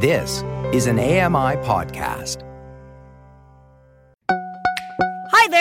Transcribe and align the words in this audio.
This 0.00 0.44
is 0.72 0.86
an 0.86 1.00
AMI 1.00 1.56
podcast. 1.66 2.47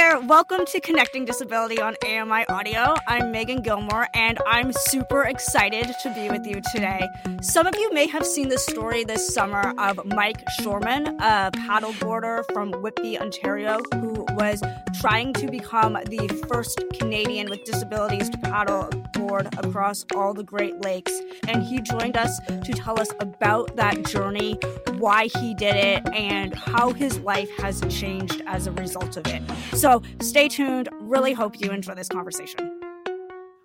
There, 0.08 0.22
welcome 0.22 0.66
to 0.68 0.80
Connecting 0.80 1.26
Disability 1.26 1.82
on 1.82 1.96
AMI 2.06 2.46
Audio. 2.48 2.96
I'm 3.10 3.30
Megan 3.30 3.62
Gilmore, 3.62 4.08
and 4.14 4.40
I'm 4.48 4.72
super 4.72 5.24
excited 5.24 5.94
to 6.02 6.14
be 6.14 6.30
with 6.30 6.48
you 6.48 6.62
today. 6.74 7.06
Some 7.42 7.68
of 7.68 7.76
you 7.76 7.92
may 7.92 8.08
have 8.08 8.26
seen 8.26 8.48
the 8.48 8.58
story 8.58 9.04
this 9.04 9.34
summer 9.34 9.74
of 9.78 10.00
Mike 10.06 10.46
Shoreman, 10.62 11.20
a 11.20 11.52
paddleboarder 11.52 12.46
from 12.54 12.72
Whitby, 12.82 13.20
Ontario, 13.20 13.82
who 13.96 14.26
was 14.36 14.64
trying 15.02 15.34
to 15.34 15.52
become 15.52 15.98
the 16.06 16.30
first 16.48 16.82
Canadian 16.94 17.50
with 17.50 17.66
disabilities 17.66 18.30
to 18.30 18.38
paddle 18.38 18.90
board 19.12 19.48
across 19.58 20.06
all 20.16 20.34
the 20.34 20.44
Great 20.44 20.80
Lakes. 20.80 21.12
And 21.50 21.62
he 21.64 21.82
joined 21.82 22.16
us 22.16 22.40
to 22.48 22.72
tell 22.72 22.98
us 22.98 23.10
about 23.20 23.76
that 23.76 24.06
journey, 24.06 24.58
why 25.00 25.28
he 25.28 25.54
did 25.54 25.76
it, 25.76 26.08
and 26.14 26.56
how 26.56 26.94
his 26.94 27.20
life 27.20 27.50
has 27.58 27.82
changed 27.90 28.42
as 28.48 28.68
a 28.68 28.72
result 28.72 29.18
of 29.18 29.28
it. 29.28 29.42
So 29.74 29.97
stay 30.22 30.48
tuned. 30.48 30.90
Really 31.00 31.34
hope 31.34 31.60
you 31.60 31.72
enjoy 31.72 31.96
this 31.96 32.10
conversation. 32.10 32.80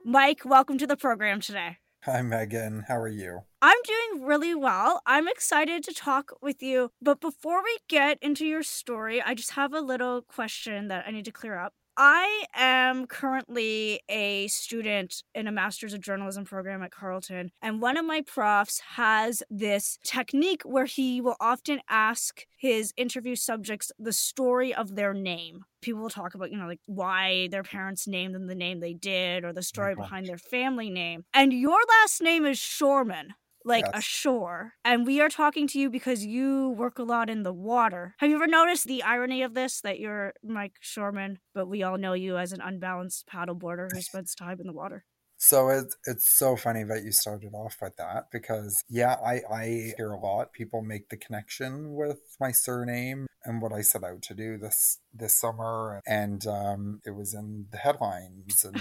Mike, 0.04 0.44
welcome 0.44 0.78
to 0.78 0.86
the 0.86 0.96
program 0.96 1.40
today. 1.40 1.78
Hi, 2.04 2.20
Megan. 2.20 2.86
How 2.88 2.96
are 2.96 3.06
you? 3.06 3.42
I'm 3.60 3.78
doing 3.84 4.24
really 4.26 4.56
well. 4.56 5.02
I'm 5.06 5.28
excited 5.28 5.84
to 5.84 5.94
talk 5.94 6.32
with 6.42 6.60
you. 6.60 6.90
But 7.00 7.20
before 7.20 7.62
we 7.62 7.78
get 7.88 8.18
into 8.20 8.44
your 8.44 8.64
story, 8.64 9.22
I 9.22 9.34
just 9.34 9.52
have 9.52 9.72
a 9.72 9.80
little 9.80 10.22
question 10.22 10.88
that 10.88 11.04
I 11.06 11.12
need 11.12 11.24
to 11.26 11.30
clear 11.30 11.56
up. 11.56 11.74
I 11.96 12.44
am 12.54 13.06
currently 13.06 14.00
a 14.08 14.48
student 14.48 15.22
in 15.34 15.46
a 15.46 15.52
master's 15.52 15.92
of 15.92 16.00
journalism 16.00 16.44
program 16.44 16.82
at 16.82 16.90
Carleton, 16.90 17.50
and 17.60 17.82
one 17.82 17.96
of 17.96 18.06
my 18.06 18.22
profs 18.22 18.80
has 18.94 19.42
this 19.50 19.98
technique 20.02 20.62
where 20.62 20.86
he 20.86 21.20
will 21.20 21.36
often 21.38 21.80
ask 21.88 22.46
his 22.56 22.94
interview 22.96 23.36
subjects 23.36 23.92
the 23.98 24.12
story 24.12 24.74
of 24.74 24.94
their 24.94 25.12
name. 25.12 25.64
People 25.82 26.02
will 26.02 26.10
talk 26.10 26.34
about, 26.34 26.50
you 26.50 26.58
know, 26.58 26.66
like 26.66 26.80
why 26.86 27.48
their 27.50 27.64
parents 27.64 28.06
named 28.06 28.34
them 28.34 28.46
the 28.46 28.54
name 28.54 28.80
they 28.80 28.94
did 28.94 29.44
or 29.44 29.52
the 29.52 29.62
story 29.62 29.94
behind 29.94 30.26
their 30.26 30.38
family 30.38 30.88
name. 30.88 31.24
And 31.34 31.52
your 31.52 31.78
last 32.00 32.22
name 32.22 32.46
is 32.46 32.58
Shoreman 32.58 33.34
like 33.64 33.84
yes. 33.92 34.04
ashore. 34.04 34.74
And 34.84 35.06
we 35.06 35.20
are 35.20 35.28
talking 35.28 35.66
to 35.68 35.78
you 35.78 35.90
because 35.90 36.24
you 36.24 36.70
work 36.70 36.98
a 36.98 37.02
lot 37.02 37.30
in 37.30 37.42
the 37.42 37.52
water. 37.52 38.14
Have 38.18 38.30
you 38.30 38.36
ever 38.36 38.46
noticed 38.46 38.86
the 38.86 39.02
irony 39.02 39.42
of 39.42 39.54
this 39.54 39.80
that 39.82 40.00
you're 40.00 40.34
Mike 40.42 40.76
Shoreman, 40.82 41.36
but 41.54 41.68
we 41.68 41.82
all 41.82 41.98
know 41.98 42.12
you 42.12 42.36
as 42.36 42.52
an 42.52 42.60
unbalanced 42.60 43.26
paddleboarder 43.26 43.88
who 43.92 44.00
spends 44.00 44.34
time 44.34 44.60
in 44.60 44.66
the 44.66 44.72
water? 44.72 45.04
So 45.44 45.70
it's 45.70 45.96
it's 46.06 46.28
so 46.28 46.54
funny 46.54 46.84
that 46.84 47.02
you 47.02 47.10
started 47.10 47.52
off 47.52 47.78
with 47.82 47.96
that 47.96 48.28
because 48.30 48.84
yeah, 48.88 49.16
I 49.26 49.40
I 49.52 49.92
hear 49.96 50.12
a 50.12 50.20
lot 50.20 50.52
people 50.52 50.82
make 50.82 51.08
the 51.08 51.16
connection 51.16 51.94
with 51.94 52.36
my 52.38 52.52
surname 52.52 53.26
and 53.44 53.60
what 53.60 53.72
I 53.72 53.80
set 53.80 54.04
out 54.04 54.22
to 54.22 54.34
do 54.34 54.56
this 54.56 55.00
this 55.12 55.36
summer, 55.36 56.00
and 56.06 56.46
um, 56.46 57.00
it 57.04 57.16
was 57.16 57.34
in 57.34 57.66
the 57.72 57.78
headlines, 57.78 58.64
and 58.64 58.76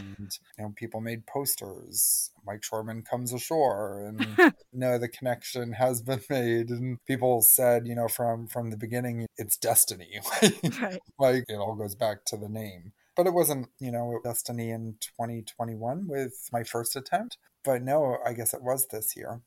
you 0.59 0.63
know 0.63 0.71
people 0.75 1.01
made 1.01 1.25
posters. 1.25 2.29
Mike 2.45 2.61
Shoreman 2.61 3.05
comes 3.09 3.33
ashore, 3.33 4.05
and 4.05 4.21
you 4.37 4.79
know 4.79 4.99
the 4.99 5.09
connection 5.09 5.73
has 5.73 6.03
been 6.03 6.21
made, 6.29 6.69
and 6.69 7.03
people 7.07 7.41
said 7.41 7.87
you 7.87 7.95
know 7.95 8.07
from 8.07 8.45
from 8.45 8.69
the 8.69 8.77
beginning 8.77 9.25
it's 9.35 9.57
destiny, 9.57 10.19
right. 10.79 10.99
like 11.17 11.45
it 11.47 11.55
all 11.55 11.73
goes 11.73 11.95
back 11.95 12.23
to 12.25 12.37
the 12.37 12.49
name 12.49 12.93
but 13.15 13.27
it 13.27 13.33
wasn't, 13.33 13.67
you 13.79 13.91
know, 13.91 14.19
Destiny 14.23 14.69
in 14.69 14.97
2021 15.01 16.07
with 16.07 16.49
my 16.51 16.63
first 16.63 16.95
attempt. 16.95 17.37
But 17.63 17.83
no, 17.83 18.17
I 18.25 18.33
guess 18.33 18.53
it 18.53 18.63
was 18.63 18.87
this 18.87 19.15
year. 19.15 19.41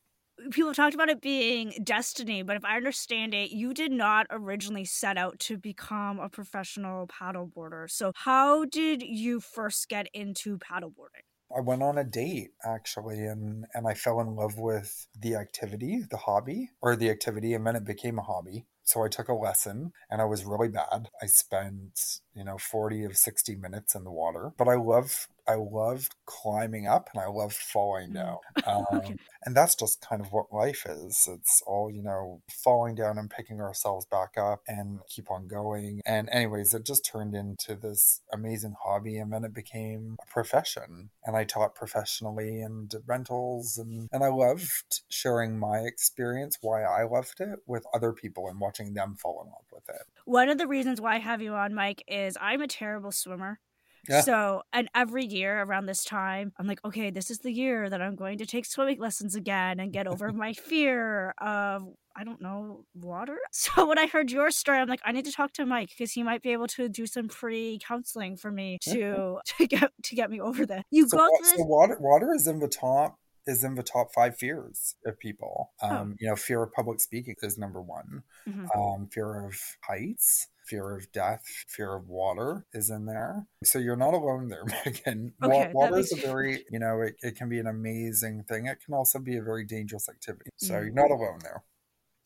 People 0.51 0.71
have 0.71 0.77
talked 0.77 0.95
about 0.95 1.09
it 1.09 1.21
being 1.21 1.73
destiny, 1.84 2.43
but 2.43 2.56
if 2.56 2.65
I 2.65 2.77
understand 2.77 3.34
it, 3.34 3.51
you 3.53 3.73
did 3.73 3.93
not 3.93 4.27
originally 4.31 4.84
set 4.84 5.17
out 5.17 5.39
to 5.41 5.56
become 5.56 6.19
a 6.19 6.29
professional 6.29 7.06
paddleboarder. 7.06 7.89
So, 7.89 8.12
how 8.15 8.65
did 8.65 9.03
you 9.03 9.41
first 9.41 9.89
get 9.89 10.09
into 10.12 10.59
paddleboarding? 10.59 11.22
I 11.56 11.61
went 11.61 11.83
on 11.83 11.99
a 11.99 12.05
date 12.05 12.50
actually 12.65 13.25
and 13.25 13.67
and 13.75 13.87
I 13.87 13.94
fell 13.94 14.21
in 14.21 14.34
love 14.34 14.59
with 14.59 15.06
the 15.17 15.37
activity, 15.37 16.03
the 16.11 16.17
hobby, 16.17 16.71
or 16.83 16.97
the 16.97 17.11
activity 17.11 17.55
and 17.55 17.67
then 17.67 17.77
it 17.77 17.84
became 17.84 18.19
a 18.19 18.22
hobby. 18.22 18.67
So 18.84 19.03
I 19.03 19.09
took 19.09 19.28
a 19.28 19.34
lesson 19.34 19.93
and 20.11 20.21
I 20.21 20.27
was 20.27 20.45
really 20.45 20.69
bad. 20.69 21.09
I 21.21 21.27
spent, 21.27 22.21
you 22.34 22.45
know, 22.45 22.59
40 22.59 23.05
of 23.05 23.17
60 23.17 23.56
minutes 23.56 23.95
in 23.95 24.05
the 24.05 24.11
water, 24.11 24.53
but 24.56 24.69
I 24.69 24.77
love 24.77 25.27
I 25.47 25.55
loved 25.55 26.15
climbing 26.27 26.87
up 26.87 27.09
and 27.12 27.22
I 27.22 27.27
loved 27.28 27.56
falling 27.56 28.10
mm. 28.10 28.15
down. 28.15 28.38
Um, 28.66 28.87
okay. 28.94 29.16
And 29.44 29.55
that's 29.55 29.75
just 29.75 30.00
kind 30.00 30.22
of 30.22 30.32
what 30.32 30.47
life 30.50 30.87
is. 30.88 31.28
It's 31.31 31.62
all, 31.66 31.91
you 31.91 32.03
know, 32.03 32.41
falling 32.50 32.94
down 32.94 33.19
and 33.19 33.28
picking 33.28 33.60
ourselves 33.60 34.06
back 34.06 34.38
up 34.38 34.62
and 34.66 35.00
keep 35.06 35.31
on 35.31 35.49
going. 35.49 36.00
And, 36.06 36.31
anyways, 36.31 36.72
it 36.72 36.87
just 36.87 37.05
turned 37.05 37.34
into 37.34 37.75
this 37.75 38.22
amazing 38.32 38.75
hobby 38.82 39.19
and 39.19 39.31
then 39.31 39.44
it 39.44 39.53
became 39.53 40.16
a 40.22 40.32
profession. 40.32 41.10
And 41.25 41.37
I 41.37 41.44
taught 41.44 41.75
professionally 41.75 42.62
and 42.62 42.88
did 42.88 43.03
rentals. 43.06 43.76
And, 43.76 44.09
and 44.12 44.25
I 44.25 44.28
loved 44.28 45.03
sharing 45.11 45.59
my 45.59 45.81
experience, 45.81 46.56
why 46.62 46.82
I 46.84 47.05
loved 47.05 47.41
it 47.41 47.59
with 47.66 47.84
other 47.93 48.15
people 48.15 48.49
and 48.49 48.59
watching 48.59 48.94
them 48.94 49.15
fall 49.15 49.43
in 49.44 49.50
love 49.50 49.66
with 49.71 49.94
it. 49.94 50.06
One 50.25 50.49
of 50.49 50.56
the 50.56 50.66
reasons 50.66 51.03
why 51.03 51.16
I 51.16 51.19
have 51.19 51.43
you 51.43 51.53
on, 51.53 51.75
Mike, 51.75 52.03
is 52.09 52.38
I'm 52.41 52.62
a 52.62 52.69
terrible 52.69 53.12
swimmer. 53.12 53.61
Yeah. 54.09 54.20
So, 54.20 54.62
and 54.72 54.88
every 54.94 55.25
year 55.25 55.62
around 55.62 55.87
this 55.87 56.04
time, 56.04 56.53
I'm 56.59 56.66
like, 56.66 56.84
okay, 56.84 57.10
this 57.10 57.31
is 57.31 57.38
the 57.38 57.53
year 57.53 57.88
that 57.88 58.00
I'm 58.03 58.16
going 58.16 58.38
to 58.38 58.47
take 58.47 58.66
swimming 58.66 58.98
lessons 58.98 59.34
again 59.34 59.81
and 59.81 59.92
get 59.92 60.06
over 60.06 60.32
my 60.32 60.53
fear 60.53 61.34
of, 61.41 61.88
I 62.16 62.25
don't 62.25 62.41
know, 62.41 62.84
water. 62.94 63.38
So, 63.50 63.87
when 63.87 63.98
I 63.98 64.06
heard 64.06 64.31
your 64.31 64.50
story, 64.50 64.78
I'm 64.78 64.88
like, 64.88 65.00
I 65.04 65.12
need 65.12 65.25
to 65.25 65.32
talk 65.32 65.53
to 65.54 65.64
Mike 65.66 65.91
because 65.91 66.12
he 66.12 66.22
might 66.22 66.43
be 66.43 66.50
able 66.50 66.66
to 66.69 66.88
do 66.88 67.06
some 67.06 67.28
free 67.28 67.78
counseling 67.87 68.37
for 68.37 68.50
me 68.50 68.78
to 68.82 69.38
to 69.59 69.66
get 69.66 69.91
to 70.03 70.14
get 70.14 70.31
me 70.31 70.41
over 70.41 70.66
that. 70.66 70.84
You 70.91 71.09
so, 71.09 71.16
go 71.16 71.28
so 71.43 71.64
water 71.64 71.97
water 72.00 72.34
is 72.34 72.47
in 72.47 72.59
the 72.59 72.69
top 72.69 73.19
is 73.47 73.64
in 73.64 73.75
the 73.75 73.82
top 73.82 74.12
five 74.12 74.37
fears 74.37 74.97
of 75.06 75.19
people. 75.19 75.72
Oh. 75.82 75.88
Um, 75.88 76.10
oh. 76.12 76.16
You 76.20 76.28
know, 76.28 76.37
fear 76.37 76.62
of 76.62 76.72
public 76.72 77.00
speaking 77.00 77.37
is 77.43 77.59
number 77.59 77.81
one. 77.81 78.22
Mm-hmm. 78.48 78.78
Um, 78.78 79.09
fear 79.10 79.47
of 79.47 79.59
heights 79.82 80.48
fear 80.66 80.97
of 80.97 81.10
death, 81.12 81.44
fear 81.69 81.94
of 81.94 82.08
water 82.08 82.66
is 82.72 82.91
in 82.91 83.06
there. 83.06 83.47
So 83.62 83.78
you're 83.78 83.97
not 83.97 84.14
alone 84.14 84.48
there, 84.48 84.64
Megan. 84.84 85.34
Okay, 85.42 85.70
water 85.72 85.98
is 85.98 86.12
a 86.12 86.16
very, 86.16 86.64
you 86.70 86.78
know, 86.78 87.00
it, 87.00 87.16
it 87.22 87.36
can 87.36 87.48
be 87.48 87.58
an 87.58 87.66
amazing 87.66 88.44
thing. 88.48 88.66
It 88.66 88.78
can 88.84 88.94
also 88.94 89.19
be 89.19 89.36
a 89.36 89.42
very 89.42 89.64
dangerous 89.64 90.08
activity. 90.08 90.50
So 90.56 90.75
mm. 90.75 90.84
you're 90.84 90.92
not 90.92 91.10
alone 91.10 91.38
there. 91.42 91.62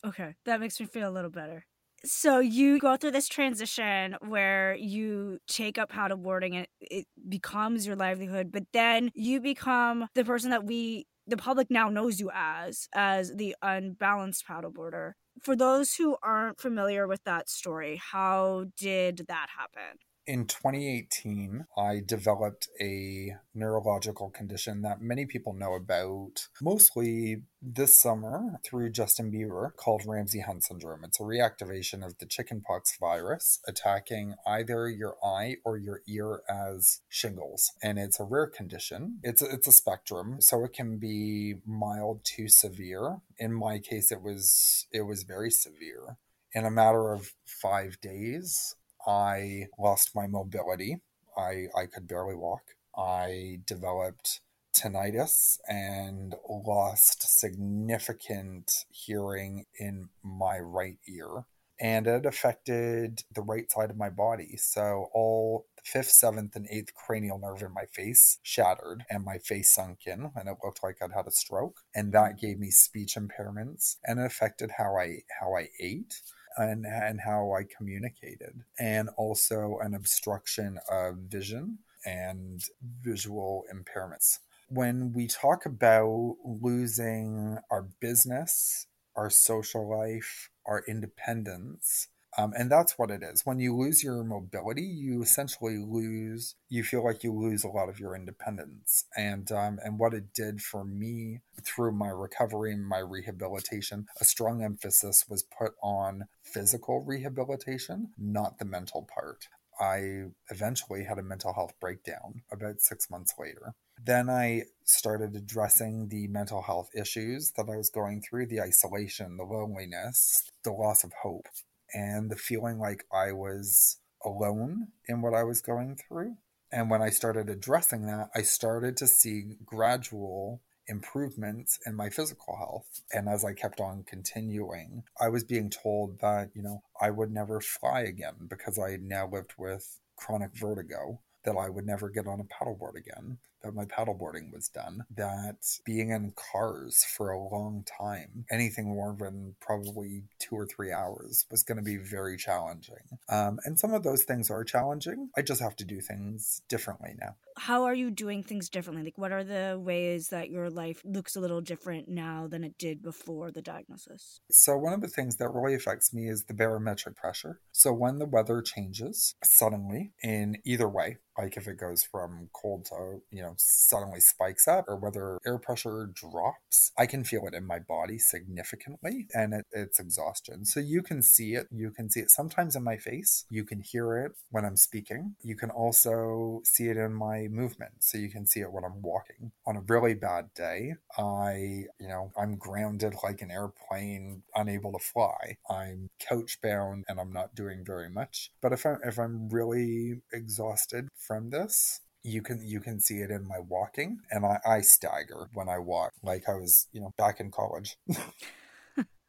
Okay, 0.07 0.35
that 0.45 0.61
makes 0.61 0.79
me 0.79 0.87
feel 0.87 1.09
a 1.09 1.13
little 1.13 1.31
better. 1.31 1.65
So 2.05 2.39
you 2.39 2.79
go 2.79 2.97
through 2.97 3.11
this 3.11 3.27
transition 3.27 4.17
where 4.21 4.77
you 4.77 5.39
take 5.49 5.79
up 5.79 5.91
paddleboarding 5.91 6.55
and 6.55 6.67
it 6.81 7.07
becomes 7.29 7.87
your 7.87 7.97
livelihood, 7.97 8.53
but 8.53 8.65
then 8.73 9.11
you 9.15 9.41
become 9.41 10.07
the 10.15 10.25
person 10.25 10.51
that 10.51 10.65
we 10.65 11.07
the 11.27 11.37
public 11.37 11.71
now 11.71 11.89
knows 11.91 12.19
you 12.21 12.31
as 12.33 12.89
as 12.95 13.35
the 13.35 13.55
unbalanced 13.63 14.45
paddleboarder 14.49 15.13
for 15.43 15.57
those 15.57 15.95
who 15.95 16.17
aren't 16.23 16.61
familiar 16.61 17.07
with 17.07 17.25
that 17.25 17.49
story, 17.49 17.97
how 17.97 18.67
did 18.77 19.27
that 19.29 19.49
happen? 19.57 19.99
In 20.29 20.45
2018, 20.45 21.65
I 21.75 22.03
developed 22.05 22.69
a 22.79 23.35
neurological 23.55 24.29
condition 24.29 24.83
that 24.83 25.01
many 25.01 25.25
people 25.25 25.55
know 25.55 25.73
about, 25.73 26.49
mostly 26.61 27.45
this 27.63 27.99
summer 27.99 28.61
through 28.63 28.91
Justin 28.91 29.33
Bieber, 29.33 29.75
called 29.75 30.03
Ramsay 30.07 30.41
Hunt 30.41 30.65
syndrome. 30.65 31.03
It's 31.03 31.19
a 31.19 31.23
reactivation 31.23 32.05
of 32.05 32.19
the 32.19 32.27
chickenpox 32.27 32.99
virus 33.01 33.61
attacking 33.67 34.35
either 34.47 34.91
your 34.91 35.17
eye 35.25 35.57
or 35.65 35.79
your 35.79 36.03
ear 36.07 36.43
as 36.47 37.01
shingles. 37.09 37.73
And 37.83 37.99
it's 37.99 38.21
a 38.21 38.25
rare 38.25 38.49
condition. 38.49 39.21
It's 39.23 39.41
a, 39.41 39.47
it's 39.51 39.67
a 39.67 39.73
spectrum, 39.73 40.43
so 40.43 40.63
it 40.63 40.75
can 40.75 40.99
be 40.99 41.55
mild 41.65 42.23
to 42.37 42.49
severe. 42.49 43.23
In 43.39 43.55
my 43.55 43.79
case, 43.79 44.13
it 44.13 44.21
was 44.21 44.87
it 44.93 45.07
was 45.07 45.23
very 45.23 45.51
severe. 45.51 46.19
In 46.53 46.67
a 46.67 46.71
matter 46.71 47.13
of 47.13 47.33
five 47.47 47.99
days, 48.03 48.75
I 49.09 49.69
lost 49.79 50.11
my 50.15 50.27
mobility. 50.27 51.01
I, 51.37 51.67
I 51.75 51.87
could 51.87 52.07
barely 52.07 52.35
walk. 52.35 52.63
I 52.97 53.61
developed 53.67 54.41
tinnitus 54.77 55.59
and 55.67 56.35
lost 56.49 57.41
significant 57.41 58.85
hearing 58.91 59.65
in 59.79 60.11
my 60.23 60.59
right 60.59 60.99
ear. 61.09 61.45
And 61.81 62.09
it 62.09 62.27
affected 62.27 63.23
the 63.33 63.41
right 63.41 63.71
side 63.71 63.91
of 63.91 63.97
my 63.97 64.11
body. 64.11 64.57
So 64.57 65.09
all 65.15 65.67
the 65.77 65.83
fifth, 65.85 66.11
seventh, 66.11 66.57
and 66.57 66.67
eighth 66.71 66.93
cranial 66.93 67.39
nerve 67.39 67.63
in 67.63 67.73
my 67.73 67.85
face 67.93 68.41
shattered 68.43 69.05
and 69.09 69.25
my 69.25 69.39
face 69.39 69.73
sunk 69.73 70.01
in 70.05 70.33
and 70.35 70.49
it 70.49 70.57
looked 70.63 70.83
like 70.83 70.97
I'd 71.01 71.13
had 71.13 71.29
a 71.29 71.31
stroke. 71.31 71.81
And 71.95 72.13
that 72.13 72.35
mm. 72.35 72.41
gave 72.41 72.59
me 72.59 72.71
speech 72.71 73.17
impairments 73.17 73.97
and 74.05 74.19
it 74.19 74.27
affected 74.27 74.73
how 74.77 74.97
I 74.97 75.21
how 75.41 75.57
I 75.57 75.69
ate 75.81 76.21
and, 76.59 76.85
and 76.85 77.21
how 77.21 77.53
I 77.53 77.65
communicated, 77.65 78.65
and 78.79 79.09
also 79.17 79.79
an 79.81 79.95
obstruction 79.95 80.79
of 80.91 81.17
vision 81.17 81.79
and 82.05 82.63
visual 83.01 83.65
impairments. 83.75 84.39
When 84.69 85.13
we 85.13 85.27
talk 85.27 85.65
about 85.65 86.37
losing 86.45 87.57
our 87.71 87.87
business, 88.01 88.87
our 89.17 89.31
social 89.31 89.89
life, 89.89 90.51
our 90.67 90.85
independence. 90.87 92.09
Um, 92.39 92.53
and 92.57 92.71
that's 92.71 92.97
what 92.97 93.11
it 93.11 93.21
is. 93.25 93.45
When 93.45 93.59
you 93.59 93.77
lose 93.77 94.05
your 94.05 94.23
mobility, 94.23 94.83
you 94.83 95.23
essentially 95.23 95.77
lose. 95.77 96.55
You 96.69 96.85
feel 96.85 97.05
like 97.05 97.25
you 97.25 97.33
lose 97.33 97.65
a 97.65 97.69
lot 97.69 97.89
of 97.89 97.99
your 97.99 98.15
independence. 98.15 99.05
And 99.17 99.51
um, 99.51 99.81
and 99.85 99.99
what 99.99 100.15
it 100.15 100.33
did 100.33 100.63
for 100.63 100.85
me 100.85 101.41
through 101.65 101.93
my 101.93 102.09
recovery 102.09 102.73
and 102.73 102.87
my 102.87 102.99
rehabilitation, 102.99 104.07
a 104.21 104.25
strong 104.25 104.63
emphasis 104.63 105.25
was 105.29 105.43
put 105.43 105.73
on 105.83 106.29
physical 106.45 107.03
rehabilitation, 107.03 108.13
not 108.17 108.61
the 108.61 108.65
mental 108.65 109.09
part. 109.13 109.49
I 109.81 110.27
eventually 110.51 111.05
had 111.05 111.19
a 111.19 111.23
mental 111.23 111.55
health 111.55 111.73
breakdown 111.81 112.43
about 112.53 112.81
six 112.81 113.11
months 113.11 113.35
later. 113.39 113.75
Then 114.05 114.31
I 114.31 114.65
started 114.85 115.35
addressing 115.35 116.09
the 116.09 116.29
mental 116.29 116.63
health 116.63 116.91
issues 116.95 117.53
that 117.57 117.69
I 117.69 117.77
was 117.77 117.91
going 117.91 118.23
through 118.23 118.47
the 118.47 118.61
isolation, 118.61 119.37
the 119.37 119.45
loneliness, 119.45 120.51
the 120.63 120.73
loss 120.73 121.05
of 121.05 121.13
hope, 121.23 121.47
and 121.93 122.31
the 122.31 122.37
feeling 122.37 122.79
like 122.79 123.05
I 123.13 123.33
was 123.33 123.99
alone 124.25 124.89
in 125.07 125.23
what 125.23 125.35
I 125.35 125.45
was 125.45 125.61
going 125.61 125.97
through. 125.97 126.37
And 126.71 126.91
when 126.91 127.01
I 127.01 127.11
started 127.11 127.49
addressing 127.49 128.07
that, 128.07 128.29
I 128.35 128.43
started 128.43 128.97
to 128.99 129.07
see 129.07 129.57
gradual 129.65 130.61
improvements 130.87 131.79
in 131.87 131.95
my 131.95 132.09
physical 132.11 132.57
health. 132.57 133.03
And 133.13 133.29
as 133.29 133.45
I 133.45 133.53
kept 133.53 133.81
on 133.81 134.05
continuing, 134.05 135.05
I 135.21 135.29
was 135.29 135.45
being 135.45 135.71
told 135.71 136.21
that, 136.21 136.51
you 136.55 136.63
know, 136.63 136.83
I 137.01 137.11
would 137.11 137.31
never 137.31 137.61
fly 137.61 138.01
again 138.01 138.49
because 138.49 138.79
I 138.79 138.99
now 139.01 139.29
lived 139.31 139.55
with 139.59 139.99
chronic 140.17 140.51
vertigo, 140.55 141.21
that 141.45 141.57
I 141.57 141.69
would 141.69 141.87
never 141.87 142.11
get 142.11 142.27
on 142.27 142.41
a 142.41 142.45
paddleboard 142.45 142.97
again 142.97 143.39
my 143.75 143.85
paddleboarding 143.85 144.53
was 144.53 144.69
done, 144.69 145.05
that 145.17 145.57
being 145.85 146.11
in 146.11 146.33
cars 146.53 147.05
for 147.05 147.31
a 147.31 147.39
long 147.39 147.85
time, 147.99 148.45
anything 148.51 148.87
more 148.87 149.17
than 149.19 149.55
probably 149.61 150.25
two 150.39 150.57
or 150.57 150.67
three 150.67 150.93
hours, 150.93 151.47
was 151.51 151.63
going 151.63 151.79
to 151.79 151.85
be 151.85 151.97
very 151.97 152.37
challenging. 152.37 153.19
Um, 153.29 153.59
and 153.65 153.79
some 153.79 153.93
of 153.93 154.03
those 154.03 154.25
things 154.25 154.51
are 154.51 154.65
challenging. 154.65 155.31
I 155.37 155.43
just 155.43 155.61
have 155.61 155.77
to 155.77 155.85
do 155.85 156.01
things 156.01 156.63
differently 156.69 157.15
now. 157.19 157.37
How 157.57 157.85
are 157.85 157.95
you 157.95 158.11
doing 158.11 158.45
things 158.45 158.69
differently? 158.69 159.05
Like, 159.05 159.19
what 159.19 159.33
are 159.33 159.43
the 159.43 159.79
ways 159.81 160.29
that 160.29 160.51
your 160.51 160.71
life 160.71 161.03
looks 161.05 161.35
a 161.35 161.41
little 161.41 161.61
different 161.61 162.09
now 162.09 162.47
than 162.47 162.63
it 162.63 162.79
did 162.79 163.03
before 163.03 163.51
the 163.51 163.63
diagnosis? 163.63 164.41
So, 164.51 164.77
one 164.77 164.93
of 164.93 165.01
the 165.01 165.09
things 165.09 165.37
that 165.37 165.49
really 165.49 165.75
affects 165.75 166.15
me 166.15 166.29
is 166.29 166.45
the 166.45 166.55
barometric 166.55 167.17
pressure. 167.17 167.61
So, 167.73 167.93
when 167.93 168.19
the 168.19 168.27
weather 168.27 168.63
changes 168.63 169.35
suddenly 169.43 170.13
in 170.23 170.59
either 170.65 170.89
way, 170.89 171.19
like 171.37 171.57
if 171.57 171.69
it 171.69 171.79
goes 171.79 172.03
from 172.03 172.49
cold 172.53 172.85
to, 172.87 173.23
you 173.31 173.43
know, 173.43 173.48
suddenly 173.57 174.21
spikes 174.21 174.69
up 174.69 174.85
or 174.89 174.97
whether 174.97 175.39
air 175.47 175.59
pressure 175.59 176.11
drops, 176.13 176.93
I 176.99 177.07
can 177.07 177.25
feel 177.25 177.47
it 177.47 177.55
in 177.55 177.67
my 177.67 177.79
body 177.79 178.19
significantly 178.19 179.27
and 179.35 179.55
it, 179.55 179.67
it's 179.73 179.99
exhaustion. 179.99 180.65
So 180.65 180.81
you 180.81 181.03
can 181.03 181.23
see 181.23 181.55
it. 181.55 181.69
You 181.71 181.91
can 181.91 182.11
see 182.11 182.21
it 182.21 182.31
sometimes 182.31 182.77
in 182.77 182.83
my 182.83 182.97
face. 182.97 183.45
You 183.51 183.65
can 183.65 183.81
hear 183.81 184.19
it 184.19 184.33
when 184.51 184.65
I'm 184.65 184.77
speaking. 184.77 185.37
You 185.43 185.57
can 185.57 185.71
also 185.71 186.63
see 186.65 186.89
it 186.89 186.97
in 186.97 187.13
my 187.13 187.49
movement. 187.49 187.93
So 188.01 188.19
you 188.19 188.31
can 188.31 188.47
see 188.47 188.61
it 188.61 188.73
when 188.73 188.85
I'm 188.85 189.03
walking. 189.03 189.53
On 189.67 189.77
a 189.77 189.83
really 189.83 190.15
bad 190.15 190.53
day, 190.55 190.95
I, 191.17 191.85
you 192.01 192.09
know, 192.09 192.33
I'm 192.41 192.57
grounded 192.57 193.15
like 193.23 193.43
an 193.43 193.51
airplane, 193.51 194.43
unable 194.55 194.93
to 194.93 194.99
fly. 194.99 195.57
I'm 195.71 196.11
couch 196.19 196.59
bound 196.63 197.05
and 197.09 197.21
I'm 197.21 197.33
not 197.33 197.55
doing 197.55 197.85
very 197.85 198.11
much. 198.11 198.51
But 198.61 198.73
if 198.73 198.85
I'm, 198.87 198.99
if 199.05 199.19
I'm 199.19 199.49
really 199.49 200.23
exhausted 200.33 201.09
from 201.17 201.51
this, 201.51 202.01
you 202.23 202.43
can 202.43 202.61
you 202.65 202.81
can 202.81 203.01
see 203.01 203.19
it 203.19 203.31
in 203.31 203.47
my 203.47 203.59
walking 203.59 204.19
and 204.31 204.45
I, 204.45 204.59
I 204.67 204.81
stagger 204.81 205.49
when 205.55 205.69
I 205.69 205.79
walk 205.79 206.13
like 206.23 206.49
I 206.49 206.55
was, 206.55 206.89
you 206.93 207.01
know, 207.01 207.13
back 207.17 207.41
in 207.41 207.51
college. 207.51 207.97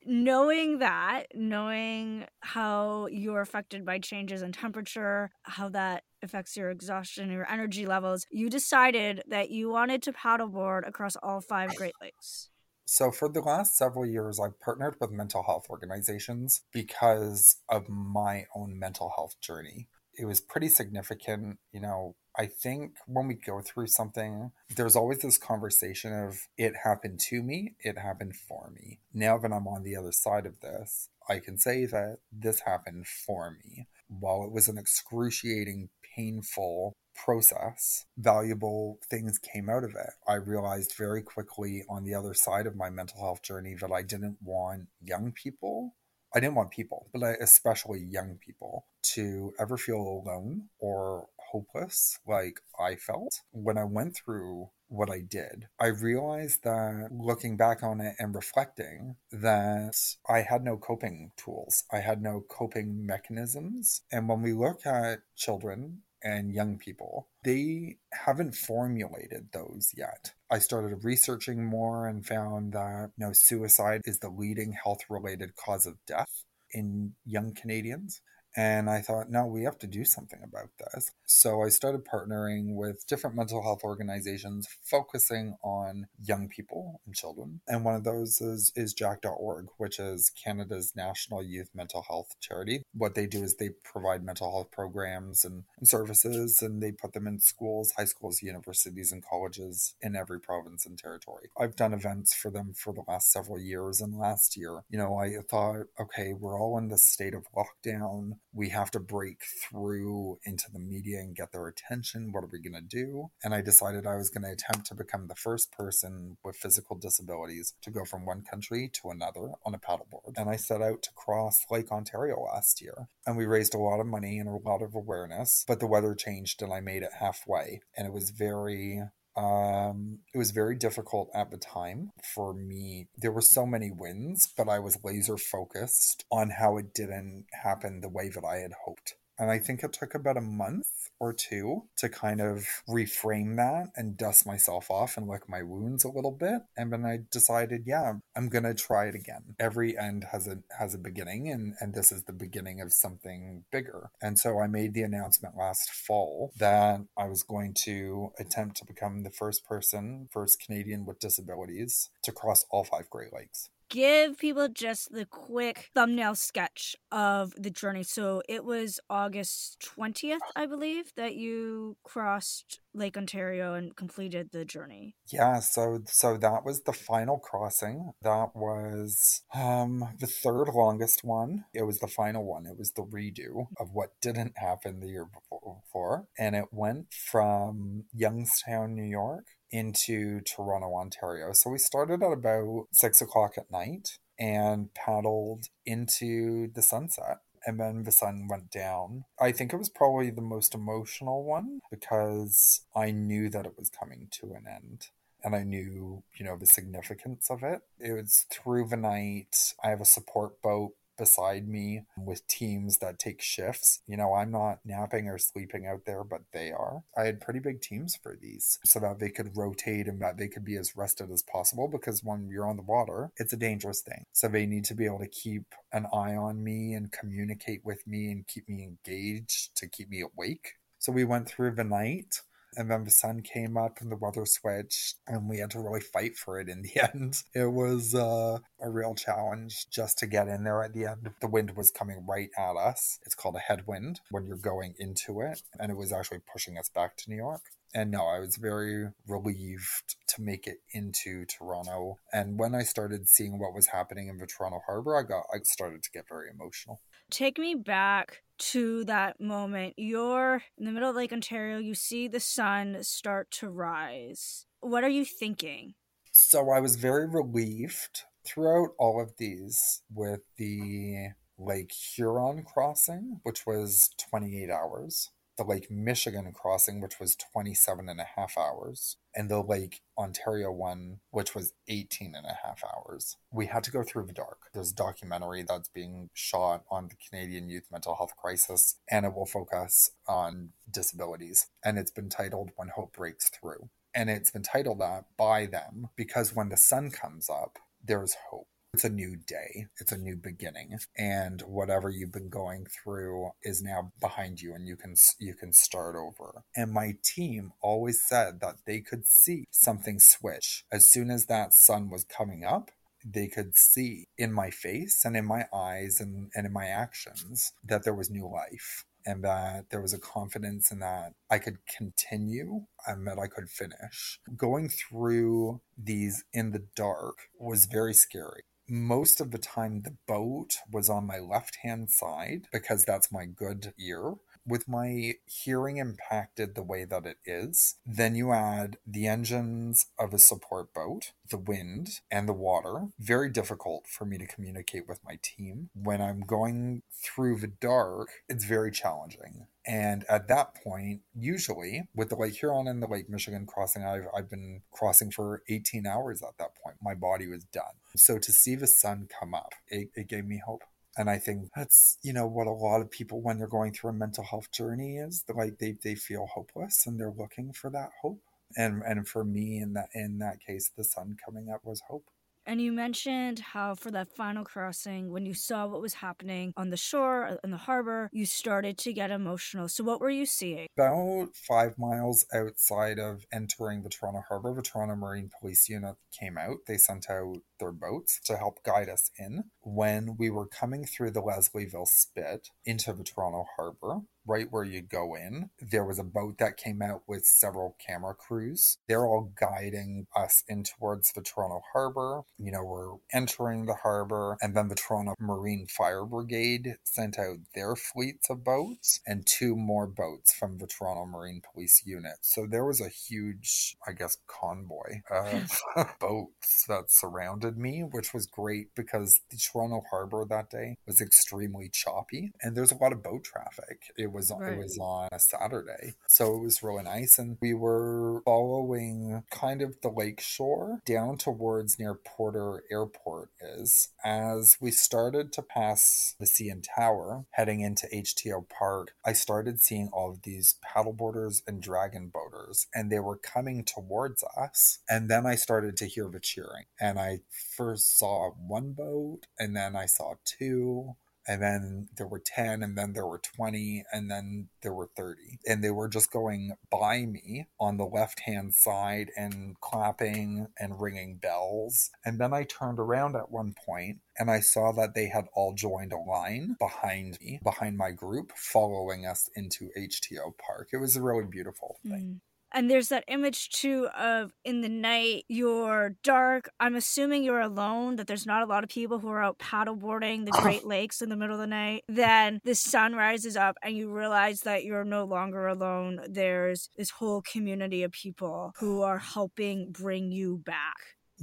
knowing 0.05 0.79
that, 0.79 1.25
knowing 1.33 2.25
how 2.39 3.07
you're 3.11 3.41
affected 3.41 3.85
by 3.85 3.99
changes 3.99 4.41
in 4.41 4.51
temperature, 4.51 5.29
how 5.43 5.69
that 5.69 6.03
affects 6.23 6.57
your 6.57 6.69
exhaustion, 6.69 7.31
your 7.31 7.49
energy 7.49 7.85
levels, 7.85 8.25
you 8.31 8.49
decided 8.49 9.21
that 9.27 9.49
you 9.51 9.69
wanted 9.69 10.01
to 10.03 10.13
paddleboard 10.13 10.87
across 10.87 11.15
all 11.17 11.41
five 11.41 11.75
Great 11.75 11.93
Lakes. 12.01 12.49
So, 12.85 13.11
for 13.11 13.29
the 13.29 13.41
last 13.41 13.77
several 13.77 14.03
years, 14.03 14.39
I've 14.39 14.59
partnered 14.59 14.95
with 14.99 15.11
mental 15.11 15.43
health 15.43 15.67
organizations 15.69 16.63
because 16.73 17.57
of 17.69 17.87
my 17.87 18.45
own 18.55 18.79
mental 18.79 19.11
health 19.15 19.39
journey. 19.39 19.89
It 20.17 20.25
was 20.25 20.41
pretty 20.41 20.69
significant, 20.69 21.59
you 21.71 21.81
know, 21.81 22.15
I 22.39 22.45
think 22.45 22.93
when 23.05 23.27
we 23.27 23.33
go 23.33 23.59
through 23.59 23.87
something, 23.87 24.51
there's 24.73 24.95
always 24.95 25.19
this 25.19 25.37
conversation 25.37 26.13
of 26.13 26.47
it 26.57 26.73
happened 26.85 27.19
to 27.27 27.43
me, 27.43 27.75
it 27.81 27.97
happened 27.97 28.37
for 28.37 28.71
me. 28.73 28.99
Now 29.13 29.37
that 29.39 29.51
I'm 29.51 29.67
on 29.67 29.83
the 29.83 29.97
other 29.97 30.13
side 30.13 30.45
of 30.45 30.61
this, 30.61 31.09
I 31.27 31.39
can 31.39 31.57
say 31.57 31.85
that 31.87 32.19
this 32.31 32.61
happened 32.61 33.07
for 33.07 33.57
me. 33.61 33.87
While 34.07 34.45
it 34.45 34.53
was 34.53 34.69
an 34.69 34.77
excruciating, 34.77 35.89
painful 36.15 36.95
process, 37.13 38.05
valuable 38.17 38.99
things 39.09 39.37
came 39.37 39.69
out 39.69 39.83
of 39.83 39.89
it. 39.89 40.11
I 40.25 40.35
realized 40.35 40.93
very 40.97 41.21
quickly 41.21 41.83
on 41.89 42.05
the 42.05 42.15
other 42.15 42.33
side 42.33 42.67
of 42.67 42.75
my 42.77 42.89
mental 42.89 43.19
health 43.19 43.41
journey 43.41 43.75
that 43.81 43.91
I 43.91 44.01
didn't 44.01 44.37
want 44.41 44.87
young 45.01 45.33
people 45.33 45.93
I 46.33 46.39
didn't 46.39 46.55
want 46.55 46.71
people, 46.71 47.07
but 47.11 47.23
especially 47.41 48.01
young 48.01 48.37
people, 48.45 48.85
to 49.15 49.53
ever 49.59 49.77
feel 49.77 49.97
alone 49.97 50.69
or 50.77 51.27
hopeless 51.51 52.19
like 52.27 52.61
I 52.79 52.95
felt 52.95 53.41
when 53.51 53.77
I 53.77 53.83
went 53.83 54.15
through 54.15 54.69
what 54.89 55.09
I 55.09 55.21
did, 55.21 55.67
I 55.79 55.87
realized 55.87 56.63
that 56.63 57.09
looking 57.11 57.55
back 57.55 57.83
on 57.83 58.01
it 58.01 58.15
and 58.19 58.35
reflecting 58.35 59.15
that 59.31 59.95
I 60.27 60.41
had 60.41 60.63
no 60.63 60.77
coping 60.77 61.31
tools. 61.37 61.83
I 61.91 61.99
had 61.99 62.21
no 62.21 62.41
coping 62.41 63.05
mechanisms. 63.05 64.01
And 64.11 64.27
when 64.27 64.41
we 64.41 64.53
look 64.53 64.85
at 64.85 65.19
children 65.35 66.01
and 66.23 66.51
young 66.51 66.77
people, 66.77 67.27
they 67.43 67.97
haven't 68.11 68.55
formulated 68.55 69.49
those 69.53 69.93
yet. 69.95 70.33
I 70.49 70.59
started 70.59 71.03
researching 71.05 71.63
more 71.63 72.07
and 72.07 72.25
found 72.25 72.73
that 72.73 73.11
you 73.17 73.25
know, 73.27 73.33
suicide 73.33 74.01
is 74.05 74.19
the 74.19 74.29
leading 74.29 74.73
health 74.73 75.01
related 75.09 75.55
cause 75.55 75.85
of 75.85 76.03
death 76.05 76.43
in 76.71 77.13
young 77.25 77.53
Canadians. 77.53 78.21
And 78.55 78.89
I 78.89 79.01
thought, 79.01 79.29
no, 79.29 79.45
we 79.45 79.63
have 79.63 79.77
to 79.79 79.87
do 79.87 80.03
something 80.03 80.39
about 80.43 80.69
this. 80.79 81.11
So 81.31 81.61
I 81.61 81.69
started 81.69 82.05
partnering 82.05 82.73
with 82.73 83.05
different 83.05 83.35
mental 83.35 83.61
health 83.61 83.83
organizations 83.83 84.67
focusing 84.83 85.53
on 85.63 86.07
young 86.19 86.49
people 86.49 87.01
and 87.05 87.13
children. 87.13 87.61
And 87.67 87.85
one 87.85 87.93
of 87.93 88.03
those 88.03 88.41
is, 88.41 88.73
is 88.75 88.95
Jack.org, 88.95 89.67
which 89.77 89.99
is 89.99 90.31
Canada's 90.31 90.93
national 90.95 91.43
youth 91.43 91.69
mental 91.75 92.01
health 92.01 92.35
charity. 92.41 92.81
What 92.93 93.13
they 93.13 93.27
do 93.27 93.43
is 93.43 93.55
they 93.55 93.69
provide 93.83 94.23
mental 94.23 94.49
health 94.49 94.71
programs 94.71 95.45
and, 95.45 95.65
and 95.77 95.87
services, 95.87 96.63
and 96.63 96.81
they 96.81 96.91
put 96.91 97.13
them 97.13 97.27
in 97.27 97.39
schools, 97.39 97.93
high 97.95 98.05
schools, 98.05 98.41
universities, 98.41 99.11
and 99.11 99.23
colleges 99.23 99.93
in 100.01 100.15
every 100.15 100.39
province 100.39 100.87
and 100.87 100.97
territory. 100.97 101.49
I've 101.59 101.75
done 101.75 101.93
events 101.93 102.33
for 102.33 102.49
them 102.49 102.73
for 102.75 102.91
the 102.91 103.03
last 103.07 103.31
several 103.31 103.59
years. 103.59 104.01
And 104.01 104.17
last 104.17 104.57
year, 104.57 104.81
you 104.89 104.97
know, 104.97 105.19
I 105.19 105.35
thought, 105.47 105.85
okay, 106.01 106.33
we're 106.33 106.59
all 106.59 106.79
in 106.79 106.87
this 106.87 107.05
state 107.05 107.35
of 107.35 107.45
lockdown 107.55 108.39
we 108.53 108.69
have 108.69 108.91
to 108.91 108.99
break 108.99 109.41
through 109.69 110.39
into 110.43 110.65
the 110.71 110.79
media 110.79 111.18
and 111.19 111.35
get 111.35 111.51
their 111.51 111.67
attention. 111.67 112.31
What 112.31 112.43
are 112.43 112.49
we 112.51 112.59
going 112.59 112.73
to 112.73 112.81
do? 112.81 113.31
And 113.43 113.53
I 113.53 113.61
decided 113.61 114.05
I 114.05 114.15
was 114.15 114.29
going 114.29 114.43
to 114.43 114.51
attempt 114.51 114.87
to 114.87 114.95
become 114.95 115.27
the 115.27 115.35
first 115.35 115.71
person 115.71 116.37
with 116.43 116.55
physical 116.55 116.95
disabilities 116.97 117.73
to 117.81 117.91
go 117.91 118.05
from 118.05 118.25
one 118.25 118.43
country 118.43 118.89
to 119.01 119.09
another 119.09 119.51
on 119.65 119.73
a 119.73 119.79
paddleboard. 119.79 120.37
And 120.37 120.49
I 120.49 120.55
set 120.55 120.81
out 120.81 121.03
to 121.03 121.13
cross 121.13 121.65
Lake 121.69 121.91
Ontario 121.91 122.39
last 122.41 122.81
year. 122.81 123.07
And 123.25 123.37
we 123.37 123.45
raised 123.45 123.73
a 123.73 123.79
lot 123.79 123.99
of 123.99 124.07
money 124.07 124.39
and 124.39 124.49
a 124.49 124.69
lot 124.69 124.81
of 124.81 124.95
awareness, 124.95 125.65
but 125.67 125.79
the 125.79 125.87
weather 125.87 126.15
changed 126.15 126.61
and 126.61 126.73
I 126.73 126.79
made 126.79 127.03
it 127.03 127.13
halfway. 127.19 127.81
And 127.95 128.07
it 128.07 128.13
was 128.13 128.31
very 128.31 129.03
um, 129.39 130.19
it 130.33 130.37
was 130.37 130.51
very 130.51 130.75
difficult 130.75 131.29
at 131.33 131.49
the 131.49 131.57
time 131.57 132.11
for 132.21 132.53
me. 132.53 133.07
There 133.17 133.31
were 133.31 133.41
so 133.41 133.65
many 133.65 133.89
wins, 133.89 134.53
but 134.57 134.67
I 134.67 134.79
was 134.79 134.97
laser 135.03 135.37
focused 135.37 136.25
on 136.29 136.49
how 136.49 136.77
it 136.77 136.93
didn't 136.93 137.45
happen 137.53 138.01
the 138.01 138.09
way 138.09 138.29
that 138.29 138.43
I 138.43 138.57
had 138.57 138.73
hoped. 138.83 139.15
And 139.39 139.49
I 139.49 139.57
think 139.57 139.83
it 139.83 139.93
took 139.93 140.13
about 140.13 140.37
a 140.37 140.41
month 140.41 140.87
or 141.19 141.33
two 141.33 141.83
to 141.97 142.09
kind 142.09 142.39
of 142.41 142.65
reframe 142.87 143.57
that 143.57 143.87
and 143.95 144.17
dust 144.17 144.45
myself 144.45 144.89
off 144.89 145.17
and 145.17 145.27
lick 145.27 145.49
my 145.49 145.61
wounds 145.61 146.03
a 146.03 146.09
little 146.09 146.31
bit. 146.31 146.61
And 146.77 146.93
then 146.93 147.05
I 147.05 147.19
decided, 147.31 147.83
yeah, 147.85 148.13
I'm 148.35 148.49
gonna 148.49 148.73
try 148.73 149.05
it 149.07 149.15
again. 149.15 149.55
Every 149.59 149.97
end 149.97 150.25
has 150.31 150.47
a 150.47 150.59
has 150.77 150.93
a 150.93 150.97
beginning 150.97 151.49
and, 151.49 151.75
and 151.79 151.93
this 151.93 152.11
is 152.11 152.23
the 152.23 152.33
beginning 152.33 152.81
of 152.81 152.93
something 152.93 153.63
bigger. 153.71 154.11
And 154.21 154.39
so 154.39 154.59
I 154.59 154.67
made 154.67 154.93
the 154.93 155.03
announcement 155.03 155.57
last 155.57 155.89
fall 155.89 156.51
that 156.57 157.01
I 157.17 157.25
was 157.25 157.43
going 157.43 157.73
to 157.85 158.31
attempt 158.39 158.77
to 158.77 158.85
become 158.85 159.23
the 159.23 159.31
first 159.31 159.65
person, 159.65 160.29
first 160.31 160.61
Canadian 160.61 161.05
with 161.05 161.19
disabilities 161.19 162.09
to 162.23 162.31
cross 162.31 162.65
all 162.69 162.83
five 162.83 163.09
Great 163.09 163.33
Lakes. 163.33 163.69
Give 163.89 164.37
people 164.37 164.67
just 164.69 165.11
the 165.11 165.25
quick 165.25 165.89
thumbnail 165.93 166.35
sketch 166.35 166.95
of 167.11 167.53
the 167.57 167.69
journey. 167.69 168.03
So 168.03 168.41
it 168.47 168.63
was 168.63 168.99
August 169.09 169.85
20th, 169.97 170.39
I 170.55 170.65
believe, 170.65 171.11
that 171.15 171.35
you 171.35 171.97
crossed 172.03 172.79
Lake 172.93 173.17
Ontario 173.17 173.73
and 173.73 173.95
completed 173.95 174.49
the 174.51 174.65
journey. 174.65 175.15
Yeah, 175.31 175.59
so 175.59 175.99
so 176.07 176.37
that 176.37 176.65
was 176.65 176.81
the 176.81 176.93
final 176.93 177.37
crossing. 177.37 178.11
That 178.21 178.49
was 178.55 179.41
um 179.53 180.03
the 180.19 180.27
third 180.27 180.69
longest 180.73 181.23
one. 181.23 181.65
It 181.73 181.83
was 181.83 181.99
the 181.99 182.07
final 182.07 182.43
one. 182.43 182.65
It 182.65 182.77
was 182.77 182.91
the 182.91 183.03
redo 183.03 183.67
of 183.79 183.89
what 183.93 184.19
didn't 184.21 184.53
happen 184.57 184.99
the 184.99 185.07
year 185.07 185.25
before. 185.25 186.25
And 186.37 186.55
it 186.55 186.65
went 186.71 187.13
from 187.13 188.05
Youngstown, 188.13 188.95
New 188.95 189.09
York 189.09 189.45
into 189.71 190.41
Toronto, 190.41 190.95
Ontario. 190.95 191.53
So 191.53 191.69
we 191.69 191.77
started 191.77 192.23
at 192.23 192.31
about 192.31 192.87
six 192.91 193.21
o'clock 193.21 193.57
at 193.57 193.71
night 193.71 194.17
and 194.37 194.93
paddled 194.93 195.65
into 195.85 196.71
the 196.73 196.81
sunset 196.81 197.39
and 197.65 197.79
then 197.79 198.03
the 198.03 198.11
sun 198.11 198.47
went 198.47 198.71
down. 198.71 199.25
I 199.39 199.51
think 199.51 199.73
it 199.73 199.77
was 199.77 199.89
probably 199.89 200.29
the 200.29 200.41
most 200.41 200.73
emotional 200.73 201.43
one 201.43 201.81
because 201.91 202.81
I 202.95 203.11
knew 203.11 203.49
that 203.49 203.65
it 203.65 203.77
was 203.77 203.89
coming 203.89 204.27
to 204.31 204.53
an 204.53 204.65
end 204.67 205.07
and 205.43 205.55
I 205.55 205.63
knew, 205.63 206.23
you 206.35 206.45
know, 206.45 206.57
the 206.57 206.65
significance 206.65 207.49
of 207.49 207.63
it. 207.63 207.81
It 207.99 208.13
was 208.13 208.45
through 208.51 208.87
the 208.87 208.97
night. 208.97 209.73
I 209.83 209.89
have 209.89 210.01
a 210.01 210.05
support 210.05 210.61
boat 210.61 210.93
beside 211.19 211.67
me 211.67 212.05
with 212.17 212.47
teams 212.47 212.97
that 212.97 213.19
take 213.19 213.41
shifts. 213.41 214.01
You 214.07 214.17
know, 214.17 214.33
I'm 214.33 214.49
not 214.49 214.79
napping 214.83 215.27
or 215.27 215.37
sleeping 215.37 215.85
out 215.85 216.05
there, 216.05 216.23
but 216.23 216.41
they 216.51 216.71
are. 216.71 217.03
I 217.15 217.25
had 217.25 217.41
pretty 217.41 217.59
big 217.59 217.81
teams 217.81 218.15
for 218.15 218.35
these 218.41 218.79
so 218.83 218.99
that 219.01 219.19
they 219.19 219.29
could 219.29 219.55
rotate 219.55 220.07
and 220.07 220.19
that 220.21 220.37
they 220.37 220.47
could 220.47 220.65
be 220.65 220.77
as 220.77 220.95
rested 220.95 221.29
as 221.29 221.43
possible 221.43 221.87
because 221.87 222.23
when 222.23 222.49
you're 222.49 222.67
on 222.67 222.77
the 222.77 222.81
water, 222.81 223.29
it's 223.37 223.53
a 223.53 223.57
dangerous 223.57 224.01
thing. 224.01 224.25
So 224.33 224.47
they 224.47 224.65
need 224.65 224.85
to 224.85 224.95
be 224.95 225.05
able 225.05 225.19
to 225.19 225.27
keep 225.27 225.75
an 225.93 226.07
eye 226.11 226.35
on 226.35 226.63
me 226.63 226.93
and 226.93 227.11
communicate 227.11 227.85
with 227.85 228.07
me 228.07 228.31
and 228.31 228.47
keep 228.47 228.67
me 228.67 228.83
engaged 228.83 229.75
to 229.75 229.87
keep 229.87 230.09
me 230.09 230.21
awake. 230.21 230.73
So 230.97 231.11
we 231.11 231.23
went 231.23 231.47
through 231.47 231.75
the 231.75 231.83
night 231.83 232.41
and 232.79 232.89
then 232.89 233.03
the 233.03 233.11
sun 233.11 233.41
came 233.41 233.75
up 233.75 233.99
and 233.99 234.09
the 234.09 234.15
weather 234.15 234.45
switched 234.45 235.15
and 235.27 235.49
we 235.49 235.59
had 235.59 235.69
to 235.71 235.79
really 235.79 235.99
fight 235.99 236.37
for 236.37 236.59
it 236.59 236.69
in 236.69 236.81
the 236.81 237.09
end 237.13 237.43
it 237.53 237.71
was 237.71 238.15
uh, 238.15 238.57
a 238.81 238.89
real 238.89 239.13
challenge 239.13 239.85
just 239.91 240.17
to 240.17 240.25
get 240.25 240.47
in 240.47 240.63
there 240.63 240.81
at 240.81 240.93
the 240.93 241.05
end 241.05 241.29
the 241.41 241.47
wind 241.47 241.75
was 241.75 241.91
coming 241.91 242.25
right 242.27 242.49
at 242.57 242.75
us 242.75 243.19
it's 243.25 243.35
called 243.35 243.55
a 243.55 243.59
headwind 243.59 244.21
when 244.31 244.45
you're 244.45 244.57
going 244.57 244.95
into 244.97 245.41
it 245.41 245.61
and 245.77 245.91
it 245.91 245.97
was 245.97 246.13
actually 246.13 246.39
pushing 246.51 246.77
us 246.77 246.89
back 246.89 247.17
to 247.17 247.29
new 247.29 247.35
york 247.35 247.61
and 247.93 248.11
no, 248.11 248.27
I 248.27 248.39
was 248.39 248.55
very 248.55 249.09
relieved 249.27 250.15
to 250.35 250.41
make 250.41 250.67
it 250.67 250.77
into 250.91 251.45
Toronto. 251.45 252.19
And 252.31 252.59
when 252.59 252.75
I 252.75 252.83
started 252.83 253.27
seeing 253.27 253.57
what 253.57 253.73
was 253.73 253.87
happening 253.87 254.27
in 254.27 254.37
the 254.37 254.45
Toronto 254.45 254.81
Harbor, 254.85 255.17
I 255.17 255.23
got 255.23 255.45
I 255.51 255.57
started 255.63 256.03
to 256.03 256.11
get 256.11 256.25
very 256.29 256.49
emotional. 256.49 257.01
Take 257.29 257.59
me 257.59 257.75
back 257.75 258.41
to 258.57 259.03
that 259.05 259.39
moment. 259.39 259.93
You're 259.97 260.63
in 260.77 260.85
the 260.85 260.91
middle 260.91 261.09
of 261.09 261.15
Lake 261.15 261.31
Ontario, 261.31 261.77
you 261.77 261.93
see 261.93 262.27
the 262.27 262.39
sun 262.39 262.97
start 263.03 263.51
to 263.51 263.69
rise. 263.69 264.65
What 264.81 265.03
are 265.03 265.09
you 265.09 265.25
thinking? 265.25 265.93
So 266.31 266.69
I 266.69 266.79
was 266.79 266.95
very 266.95 267.27
relieved 267.27 268.23
throughout 268.45 268.89
all 268.97 269.21
of 269.21 269.33
these 269.37 270.01
with 270.13 270.41
the 270.57 271.29
Lake 271.57 271.91
Huron 271.91 272.63
crossing, 272.63 273.41
which 273.43 273.65
was 273.65 274.09
28 274.29 274.69
hours 274.69 275.29
the 275.59 275.65
Lake 275.65 275.91
Michigan 275.91 276.51
crossing, 276.53 277.01
which 277.01 277.19
was 277.19 277.35
27 277.35 278.07
and 278.07 278.21
a 278.21 278.27
half 278.37 278.57
hours, 278.57 279.17
and 279.35 279.49
the 279.49 279.61
Lake 279.61 279.99
Ontario 280.17 280.71
one, 280.71 281.19
which 281.31 281.53
was 281.53 281.73
18 281.89 282.33
and 282.33 282.45
a 282.45 282.57
half 282.65 282.81
hours. 282.81 283.35
We 283.51 283.65
had 283.65 283.83
to 283.83 283.91
go 283.91 284.01
through 284.01 284.27
the 284.27 284.33
dark. 284.33 284.69
There's 284.73 284.91
a 284.91 284.95
documentary 284.95 285.65
that's 285.67 285.89
being 285.89 286.29
shot 286.33 286.85
on 286.89 287.09
the 287.09 287.17
Canadian 287.29 287.67
youth 287.67 287.87
mental 287.91 288.15
health 288.15 288.37
crisis, 288.41 288.95
and 289.11 289.25
it 289.25 289.35
will 289.35 289.45
focus 289.45 290.11
on 290.29 290.69
disabilities. 290.89 291.67
And 291.83 291.99
it's 291.99 292.11
been 292.11 292.29
titled 292.29 292.71
When 292.77 292.87
Hope 292.95 293.11
Breaks 293.11 293.49
Through. 293.49 293.89
And 294.15 294.29
it's 294.29 294.51
been 294.51 294.63
titled 294.63 294.99
that 295.01 295.25
by 295.37 295.65
them 295.65 296.07
because 296.15 296.55
when 296.55 296.69
the 296.69 296.77
sun 296.77 297.11
comes 297.11 297.49
up, 297.49 297.79
there's 298.01 298.35
hope 298.49 298.69
it's 298.93 299.03
a 299.05 299.09
new 299.09 299.37
day, 299.47 299.85
it's 299.99 300.11
a 300.11 300.17
new 300.17 300.35
beginning, 300.35 300.97
and 301.17 301.61
whatever 301.61 302.09
you've 302.09 302.33
been 302.33 302.49
going 302.49 302.85
through 302.85 303.51
is 303.63 303.81
now 303.81 304.11
behind 304.19 304.61
you 304.61 304.73
and 304.73 304.87
you 304.87 304.97
can 304.97 305.15
you 305.39 305.53
can 305.53 305.71
start 305.71 306.15
over. 306.17 306.63
And 306.75 306.91
my 306.91 307.13
team 307.23 307.71
always 307.81 308.21
said 308.27 308.59
that 308.59 308.77
they 308.85 308.99
could 308.99 309.25
see 309.25 309.67
something 309.71 310.19
switch 310.19 310.83
as 310.91 311.09
soon 311.11 311.29
as 311.29 311.45
that 311.45 311.73
sun 311.73 312.09
was 312.09 312.25
coming 312.25 312.65
up 312.65 312.91
they 313.25 313.47
could 313.47 313.75
see 313.75 314.27
in 314.37 314.53
my 314.53 314.69
face 314.69 315.25
and 315.25 315.35
in 315.35 315.45
my 315.45 315.65
eyes 315.73 316.21
and, 316.21 316.49
and 316.55 316.65
in 316.65 316.71
my 316.71 316.85
actions 316.85 317.73
that 317.83 318.05
there 318.05 318.13
was 318.13 318.29
new 318.29 318.47
life 318.49 319.03
and 319.25 319.43
that 319.43 319.89
there 319.89 320.01
was 320.01 320.13
a 320.13 320.19
confidence 320.19 320.89
in 320.89 320.99
that 320.99 321.33
I 321.51 321.57
could 321.57 321.79
continue 321.97 322.85
and 323.05 323.27
that 323.27 323.37
I 323.37 323.47
could 323.47 323.69
finish. 323.69 324.39
Going 324.55 324.87
through 324.87 325.81
these 325.97 326.45
in 326.53 326.71
the 326.71 326.85
dark 326.95 327.49
was 327.59 327.87
very 327.87 328.13
scary 328.13 328.63
most 328.89 329.39
of 329.39 329.51
the 329.51 329.57
time 329.57 330.01
the 330.01 330.15
boat 330.27 330.77
was 330.91 331.09
on 331.09 331.27
my 331.27 331.39
left 331.39 331.77
hand 331.83 332.09
side 332.09 332.67
because 332.71 333.05
that's 333.05 333.31
my 333.31 333.45
good 333.45 333.93
ear 333.99 334.35
with 334.69 334.87
my 334.87 335.33
hearing 335.45 335.97
impacted 335.97 336.75
the 336.75 336.83
way 336.83 337.03
that 337.03 337.25
it 337.25 337.37
is, 337.45 337.95
then 338.05 338.35
you 338.35 338.51
add 338.51 338.97
the 339.05 339.27
engines 339.27 340.05
of 340.17 340.33
a 340.33 340.39
support 340.39 340.93
boat, 340.93 341.31
the 341.49 341.57
wind, 341.57 342.21
and 342.31 342.47
the 342.47 342.53
water. 342.53 343.07
Very 343.19 343.49
difficult 343.49 344.07
for 344.07 344.25
me 344.25 344.37
to 344.37 344.47
communicate 344.47 345.07
with 345.07 345.19
my 345.25 345.39
team. 345.41 345.89
When 345.93 346.21
I'm 346.21 346.41
going 346.41 347.01
through 347.11 347.59
the 347.59 347.67
dark, 347.67 348.29
it's 348.47 348.63
very 348.63 348.91
challenging. 348.91 349.67
And 349.85 350.23
at 350.29 350.47
that 350.49 350.75
point, 350.75 351.21
usually 351.33 352.07
with 352.15 352.29
the 352.29 352.35
Lake 352.35 352.55
Huron 352.55 352.87
and 352.87 353.01
the 353.01 353.07
Lake 353.07 353.29
Michigan 353.29 353.65
crossing, 353.65 354.03
I've, 354.03 354.27
I've 354.35 354.49
been 354.49 354.81
crossing 354.91 355.31
for 355.31 355.63
18 355.67 356.05
hours 356.05 356.43
at 356.43 356.57
that 356.59 356.75
point. 356.75 356.97
My 357.01 357.15
body 357.15 357.47
was 357.47 357.63
done. 357.63 357.95
So 358.15 358.37
to 358.37 358.51
see 358.51 358.75
the 358.75 358.87
sun 358.87 359.27
come 359.39 359.55
up, 359.55 359.73
it, 359.87 360.09
it 360.15 360.27
gave 360.27 360.45
me 360.45 360.61
hope. 360.63 360.83
And 361.19 361.29
I 361.29 361.37
think 361.37 361.69
that's, 361.75 362.17
you 362.23 362.33
know, 362.33 362.47
what 362.47 362.67
a 362.67 362.71
lot 362.71 363.01
of 363.01 363.11
people 363.11 363.41
when 363.41 363.59
they're 363.59 363.67
going 363.67 363.93
through 363.93 364.11
a 364.11 364.13
mental 364.13 364.43
health 364.43 364.71
journey 364.71 365.17
is 365.17 365.45
like 365.53 365.77
they, 365.79 365.91
they 366.03 366.15
feel 366.15 366.47
hopeless 366.47 367.05
and 367.05 367.19
they're 367.19 367.31
looking 367.37 367.73
for 367.73 367.91
that 367.91 368.11
hope. 368.23 368.41
And 368.77 369.03
and 369.03 369.27
for 369.27 369.43
me 369.45 369.79
in 369.79 369.93
that 369.93 370.09
in 370.15 370.39
that 370.39 370.61
case, 370.61 370.89
the 370.97 371.03
sun 371.03 371.37
coming 371.45 371.69
up 371.69 371.85
was 371.85 372.01
hope. 372.07 372.25
And 372.69 372.79
you 372.79 372.91
mentioned 372.91 373.57
how 373.57 373.95
for 373.95 374.11
that 374.11 374.35
final 374.35 374.63
crossing, 374.63 375.31
when 375.31 375.43
you 375.43 375.55
saw 375.55 375.87
what 375.87 376.03
was 376.03 376.13
happening 376.13 376.71
on 376.77 376.91
the 376.91 376.97
shore, 376.97 377.47
uh, 377.47 377.55
in 377.63 377.71
the 377.71 377.77
harbor, 377.77 378.29
you 378.31 378.45
started 378.45 378.95
to 378.99 379.11
get 379.11 379.31
emotional. 379.31 379.87
So, 379.87 380.03
what 380.03 380.21
were 380.21 380.29
you 380.29 380.45
seeing? 380.45 380.85
About 380.95 381.55
five 381.55 381.97
miles 381.97 382.45
outside 382.53 383.17
of 383.17 383.47
entering 383.51 384.03
the 384.03 384.09
Toronto 384.09 384.43
Harbor, 384.47 384.75
the 384.75 384.83
Toronto 384.83 385.15
Marine 385.15 385.49
Police 385.59 385.89
Unit 385.89 386.17
came 386.31 386.59
out. 386.59 386.85
They 386.85 386.97
sent 386.97 387.27
out 387.27 387.57
their 387.79 387.91
boats 387.91 388.39
to 388.45 388.55
help 388.55 388.83
guide 388.83 389.09
us 389.09 389.31
in. 389.39 389.63
When 389.81 390.35
we 390.37 390.51
were 390.51 390.67
coming 390.67 391.05
through 391.05 391.31
the 391.31 391.41
Leslieville 391.41 392.07
Spit 392.07 392.67
into 392.85 393.13
the 393.13 393.23
Toronto 393.23 393.65
Harbor, 393.77 394.19
right 394.45 394.67
where 394.69 394.83
you 394.83 395.01
go 395.01 395.35
in, 395.35 395.69
there 395.79 396.05
was 396.05 396.19
a 396.19 396.23
boat 396.23 396.57
that 396.59 396.77
came 396.77 397.01
out 397.01 397.23
with 397.27 397.45
several 397.45 397.95
camera 398.05 398.33
crews. 398.33 398.97
They're 399.07 399.25
all 399.25 399.51
guiding 399.59 400.27
us 400.35 400.63
in 400.67 400.83
towards 400.83 401.31
the 401.31 401.41
Toronto 401.41 401.81
Harbor. 401.93 402.41
You 402.57 402.71
know, 402.71 402.83
we're 402.83 403.17
entering 403.33 403.85
the 403.85 403.95
harbor, 403.95 404.57
and 404.61 404.75
then 404.75 404.87
the 404.87 404.95
Toronto 404.95 405.35
Marine 405.39 405.87
Fire 405.87 406.25
Brigade 406.25 406.95
sent 407.03 407.37
out 407.39 407.57
their 407.75 407.95
fleets 407.95 408.49
of 408.49 408.63
boats 408.63 409.19
and 409.25 409.45
two 409.45 409.75
more 409.75 410.07
boats 410.07 410.53
from 410.53 410.77
the 410.77 410.87
Toronto 410.87 411.25
Marine 411.25 411.61
Police 411.73 412.03
Unit. 412.05 412.37
So 412.41 412.65
there 412.65 412.85
was 412.85 413.01
a 413.01 413.09
huge, 413.09 413.95
I 414.07 414.13
guess, 414.13 414.37
convoy 414.47 415.21
of 415.29 415.79
boats 416.19 416.85
that 416.87 417.11
surrounded 417.11 417.77
me, 417.77 418.01
which 418.01 418.33
was 418.33 418.45
great 418.45 418.95
because 418.95 419.39
the 419.49 419.57
Toronto 419.57 420.01
Harbor 420.09 420.45
that 420.49 420.69
day 420.69 420.97
was 421.05 421.21
extremely 421.21 421.89
choppy 421.91 422.51
and 422.61 422.75
there's 422.75 422.91
a 422.91 422.97
lot 422.97 423.13
of 423.13 423.23
boat 423.23 423.43
traffic. 423.43 424.03
It 424.17 424.31
was 424.39 424.51
right. 424.57 424.73
it 424.73 424.77
was 424.77 424.97
on 424.97 425.29
a 425.31 425.39
Saturday. 425.39 426.15
So 426.27 426.55
it 426.55 426.63
was 426.63 426.81
really 426.81 427.03
nice 427.03 427.37
and 427.37 427.57
we 427.61 427.73
were 427.73 428.41
following 428.45 429.43
kind 429.51 429.81
of 429.81 429.99
the 430.01 430.09
lake 430.09 430.39
shore 430.39 431.01
down 431.05 431.37
towards 431.37 431.99
near 431.99 432.15
Porter 432.15 432.83
Airport 432.91 433.49
is 433.61 434.09
as 434.23 434.77
we 434.79 434.91
started 434.91 435.51
to 435.53 435.61
pass 435.61 436.35
the 436.39 436.45
CN 436.45 436.83
Tower 436.95 437.45
heading 437.51 437.81
into 437.81 438.07
HTO 438.07 438.67
Park, 438.69 439.11
I 439.25 439.33
started 439.33 439.81
seeing 439.81 440.09
all 440.13 440.31
of 440.31 440.43
these 440.43 440.75
paddleboarders 440.85 441.61
and 441.67 441.81
dragon 441.81 442.31
boaters 442.33 442.87
and 442.95 443.11
they 443.11 443.19
were 443.19 443.37
coming 443.37 443.83
towards 443.83 444.43
us 444.57 444.99
and 445.09 445.29
then 445.29 445.45
I 445.45 445.55
started 445.55 445.97
to 445.97 446.05
hear 446.05 446.29
the 446.29 446.39
cheering 446.39 446.85
and 446.99 447.19
I 447.19 447.41
first 447.75 448.17
saw 448.17 448.51
one 448.51 448.93
boat 448.93 449.41
and 449.57 449.75
then 449.75 449.95
I 449.95 450.05
saw 450.05 450.35
two 450.45 451.15
and 451.49 451.61
then 451.61 452.07
there 452.15 452.27
were 452.27 452.41
10 452.45 452.83
and 452.83 452.95
then 452.95 453.13
there 453.13 453.25
were 453.25 453.39
20 453.39 454.03
and 454.13 454.29
then 454.29 454.69
there 454.83 454.93
were 454.93 455.09
30 455.17 455.59
and 455.67 455.83
they 455.83 455.89
were 455.89 456.07
just 456.07 456.31
going 456.31 456.73
by 456.91 457.25
me 457.25 457.67
on 457.79 457.97
the 457.97 458.05
left 458.05 458.41
hand 458.41 458.75
side 458.75 459.31
and 459.35 459.79
clapping 459.81 460.67
and 460.79 461.01
ringing 461.01 461.37
bells 461.37 462.11
and 462.23 462.39
then 462.39 462.53
i 462.53 462.63
turned 462.63 462.99
around 462.99 463.35
at 463.35 463.51
one 463.51 463.73
point 463.85 464.19
and 464.39 464.49
I 464.49 464.61
saw 464.61 464.93
that 464.93 465.15
they 465.15 465.27
had 465.27 465.47
all 465.53 465.73
joined 465.73 466.13
a 466.13 466.17
line 466.17 466.77
behind 466.79 467.37
me, 467.41 467.59
behind 467.61 467.97
my 467.97 468.11
group, 468.11 468.53
following 468.55 469.25
us 469.25 469.49
into 469.53 469.89
HTO 469.97 470.57
Park. 470.57 470.89
It 470.93 470.97
was 470.97 471.17
a 471.17 471.21
really 471.21 471.43
beautiful 471.43 471.97
thing. 472.03 472.39
Mm. 472.39 472.48
And 472.73 472.89
there's 472.89 473.09
that 473.09 473.23
image 473.27 473.69
too 473.69 474.07
of 474.17 474.53
in 474.63 474.81
the 474.81 474.89
night, 474.89 475.45
you're 475.47 476.15
dark. 476.23 476.69
I'm 476.79 476.95
assuming 476.95 477.43
you're 477.43 477.59
alone, 477.59 478.17
that 478.17 478.27
there's 478.27 478.45
not 478.45 478.61
a 478.61 478.65
lot 478.65 478.83
of 478.83 478.89
people 478.89 479.19
who 479.19 479.29
are 479.29 479.41
out 479.41 479.57
paddleboarding 479.59 480.45
the 480.45 480.51
Great 480.61 480.85
Lakes 480.85 481.21
in 481.21 481.29
the 481.29 481.35
middle 481.35 481.55
of 481.55 481.61
the 481.61 481.67
night. 481.67 482.03
Then 482.07 482.59
the 482.63 482.75
sun 482.75 483.15
rises 483.15 483.57
up 483.57 483.77
and 483.81 483.95
you 483.95 484.11
realize 484.11 484.61
that 484.61 484.85
you're 484.85 485.05
no 485.05 485.23
longer 485.23 485.67
alone. 485.67 486.21
There's 486.29 486.89
this 486.97 487.09
whole 487.09 487.41
community 487.41 488.03
of 488.03 488.11
people 488.11 488.73
who 488.77 489.01
are 489.01 489.19
helping 489.19 489.91
bring 489.91 490.31
you 490.31 490.57
back. 490.57 490.97